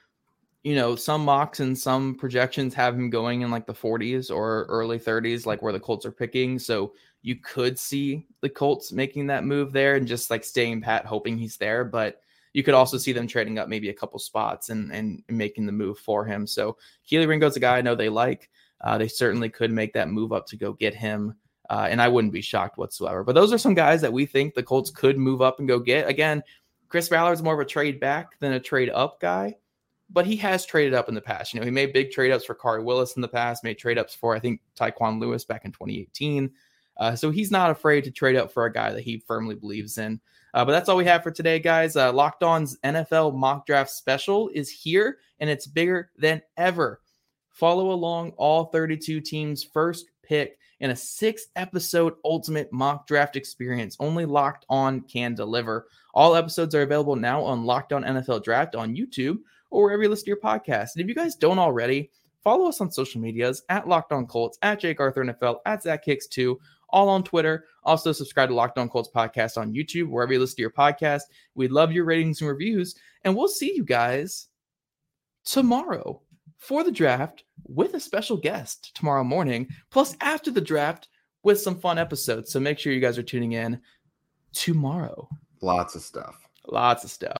you 0.62 0.74
know, 0.74 0.94
some 0.94 1.24
mocks 1.24 1.60
and 1.60 1.76
some 1.76 2.14
projections 2.14 2.74
have 2.74 2.94
him 2.94 3.08
going 3.08 3.40
in 3.40 3.50
like 3.50 3.66
the 3.66 3.72
40s 3.72 4.30
or 4.30 4.66
early 4.68 4.98
30s, 4.98 5.46
like 5.46 5.62
where 5.62 5.72
the 5.72 5.80
Colts 5.80 6.04
are 6.04 6.12
picking. 6.12 6.58
So 6.58 6.92
you 7.22 7.36
could 7.36 7.78
see 7.78 8.26
the 8.42 8.48
Colts 8.48 8.92
making 8.92 9.26
that 9.28 9.44
move 9.44 9.72
there 9.72 9.96
and 9.96 10.06
just 10.06 10.30
like 10.30 10.44
staying 10.44 10.82
pat, 10.82 11.06
hoping 11.06 11.38
he's 11.38 11.56
there. 11.56 11.84
But 11.84 12.20
you 12.52 12.62
could 12.62 12.74
also 12.74 12.98
see 12.98 13.12
them 13.12 13.26
trading 13.26 13.58
up 13.58 13.68
maybe 13.68 13.88
a 13.88 13.94
couple 13.94 14.18
spots 14.18 14.68
and, 14.68 14.92
and 14.92 15.22
making 15.28 15.64
the 15.64 15.72
move 15.72 15.98
for 15.98 16.26
him. 16.26 16.46
So 16.46 16.76
Kelee 17.10 17.26
Ringo's 17.26 17.56
a 17.56 17.60
guy 17.60 17.78
I 17.78 17.82
know 17.82 17.94
they 17.94 18.08
like. 18.08 18.50
Uh, 18.82 18.98
they 18.98 19.08
certainly 19.08 19.48
could 19.48 19.70
make 19.70 19.92
that 19.94 20.08
move 20.08 20.32
up 20.32 20.46
to 20.46 20.56
go 20.56 20.72
get 20.72 20.94
him. 20.94 21.34
Uh, 21.70 21.86
and 21.88 22.02
I 22.02 22.08
wouldn't 22.08 22.32
be 22.32 22.40
shocked 22.40 22.76
whatsoever. 22.76 23.22
But 23.22 23.34
those 23.34 23.52
are 23.52 23.58
some 23.58 23.74
guys 23.74 24.00
that 24.00 24.12
we 24.12 24.26
think 24.26 24.54
the 24.54 24.62
Colts 24.62 24.90
could 24.90 25.16
move 25.16 25.40
up 25.40 25.58
and 25.58 25.68
go 25.68 25.78
get. 25.78 26.08
Again, 26.08 26.42
Chris 26.88 27.08
Ballard's 27.08 27.42
more 27.42 27.54
of 27.54 27.60
a 27.60 27.64
trade 27.64 28.00
back 28.00 28.38
than 28.40 28.54
a 28.54 28.60
trade 28.60 28.90
up 28.90 29.20
guy 29.20 29.56
but 30.12 30.26
he 30.26 30.36
has 30.36 30.66
traded 30.66 30.94
up 30.94 31.08
in 31.08 31.14
the 31.14 31.20
past. 31.20 31.54
You 31.54 31.60
know, 31.60 31.66
he 31.66 31.70
made 31.70 31.92
big 31.92 32.10
trade 32.10 32.32
ups 32.32 32.44
for 32.44 32.54
Khari 32.54 32.82
Willis 32.82 33.16
in 33.16 33.22
the 33.22 33.28
past, 33.28 33.64
made 33.64 33.78
trade 33.78 33.98
ups 33.98 34.14
for, 34.14 34.34
I 34.34 34.40
think, 34.40 34.60
Tyquan 34.78 35.20
Lewis 35.20 35.44
back 35.44 35.64
in 35.64 35.72
2018. 35.72 36.50
Uh, 36.98 37.14
so 37.14 37.30
he's 37.30 37.50
not 37.50 37.70
afraid 37.70 38.04
to 38.04 38.10
trade 38.10 38.36
up 38.36 38.52
for 38.52 38.66
a 38.66 38.72
guy 38.72 38.92
that 38.92 39.02
he 39.02 39.22
firmly 39.26 39.54
believes 39.54 39.98
in. 39.98 40.20
Uh, 40.52 40.64
but 40.64 40.72
that's 40.72 40.88
all 40.88 40.96
we 40.96 41.04
have 41.04 41.22
for 41.22 41.30
today, 41.30 41.58
guys. 41.58 41.96
Uh, 41.96 42.12
Locked 42.12 42.42
On's 42.42 42.76
NFL 42.84 43.34
mock 43.36 43.66
draft 43.66 43.90
special 43.90 44.50
is 44.52 44.68
here, 44.68 45.18
and 45.38 45.48
it's 45.48 45.66
bigger 45.66 46.10
than 46.18 46.42
ever. 46.56 47.00
Follow 47.50 47.92
along 47.92 48.32
all 48.36 48.64
32 48.66 49.20
teams' 49.20 49.62
first 49.62 50.06
pick 50.22 50.58
in 50.80 50.90
a 50.90 50.96
six 50.96 51.46
episode 51.56 52.14
ultimate 52.24 52.72
mock 52.72 53.06
draft 53.06 53.36
experience. 53.36 53.96
Only 54.00 54.24
Locked 54.24 54.66
On 54.68 55.02
can 55.02 55.34
deliver. 55.34 55.86
All 56.14 56.34
episodes 56.34 56.74
are 56.74 56.82
available 56.82 57.16
now 57.16 57.42
on 57.42 57.64
Locked 57.64 57.92
On 57.92 58.02
NFL 58.02 58.42
Draft 58.42 58.74
on 58.74 58.96
YouTube 58.96 59.38
or 59.70 59.84
wherever 59.84 60.02
you 60.02 60.08
listen 60.08 60.24
to 60.24 60.30
your 60.30 60.40
podcast. 60.40 60.94
And 60.94 61.02
if 61.02 61.08
you 61.08 61.14
guys 61.14 61.34
don't 61.36 61.58
already, 61.58 62.10
follow 62.42 62.68
us 62.68 62.80
on 62.80 62.90
social 62.90 63.20
medias 63.20 63.62
at 63.68 63.88
Locked 63.88 64.12
On 64.12 64.26
Colts, 64.26 64.58
at 64.62 64.80
Jake 64.80 65.00
Arthur 65.00 65.24
NFL, 65.24 65.58
at 65.66 65.82
Zach 65.82 66.04
Hicks2, 66.04 66.56
all 66.90 67.08
on 67.08 67.22
Twitter. 67.22 67.64
Also, 67.84 68.12
subscribe 68.12 68.48
to 68.48 68.54
Locked 68.54 68.78
On 68.78 68.88
Colts 68.88 69.10
podcast 69.14 69.56
on 69.56 69.72
YouTube, 69.72 70.08
wherever 70.08 70.32
you 70.32 70.40
listen 70.40 70.56
to 70.56 70.62
your 70.62 70.70
podcast. 70.70 71.22
We 71.54 71.68
love 71.68 71.92
your 71.92 72.04
ratings 72.04 72.40
and 72.40 72.50
reviews, 72.50 72.94
and 73.24 73.36
we'll 73.36 73.48
see 73.48 73.74
you 73.74 73.84
guys 73.84 74.48
tomorrow 75.44 76.20
for 76.58 76.84
the 76.84 76.92
draft 76.92 77.44
with 77.66 77.94
a 77.94 78.00
special 78.00 78.36
guest 78.36 78.94
tomorrow 78.94 79.24
morning, 79.24 79.68
plus 79.90 80.16
after 80.20 80.50
the 80.50 80.60
draft 80.60 81.08
with 81.42 81.60
some 81.60 81.78
fun 81.78 81.98
episodes. 81.98 82.52
So 82.52 82.60
make 82.60 82.78
sure 82.78 82.92
you 82.92 83.00
guys 83.00 83.18
are 83.18 83.22
tuning 83.22 83.52
in 83.52 83.80
tomorrow. 84.52 85.28
Lots 85.62 85.94
of 85.94 86.02
stuff. 86.02 86.36
Lots 86.66 87.04
of 87.04 87.10
stuff. 87.10 87.39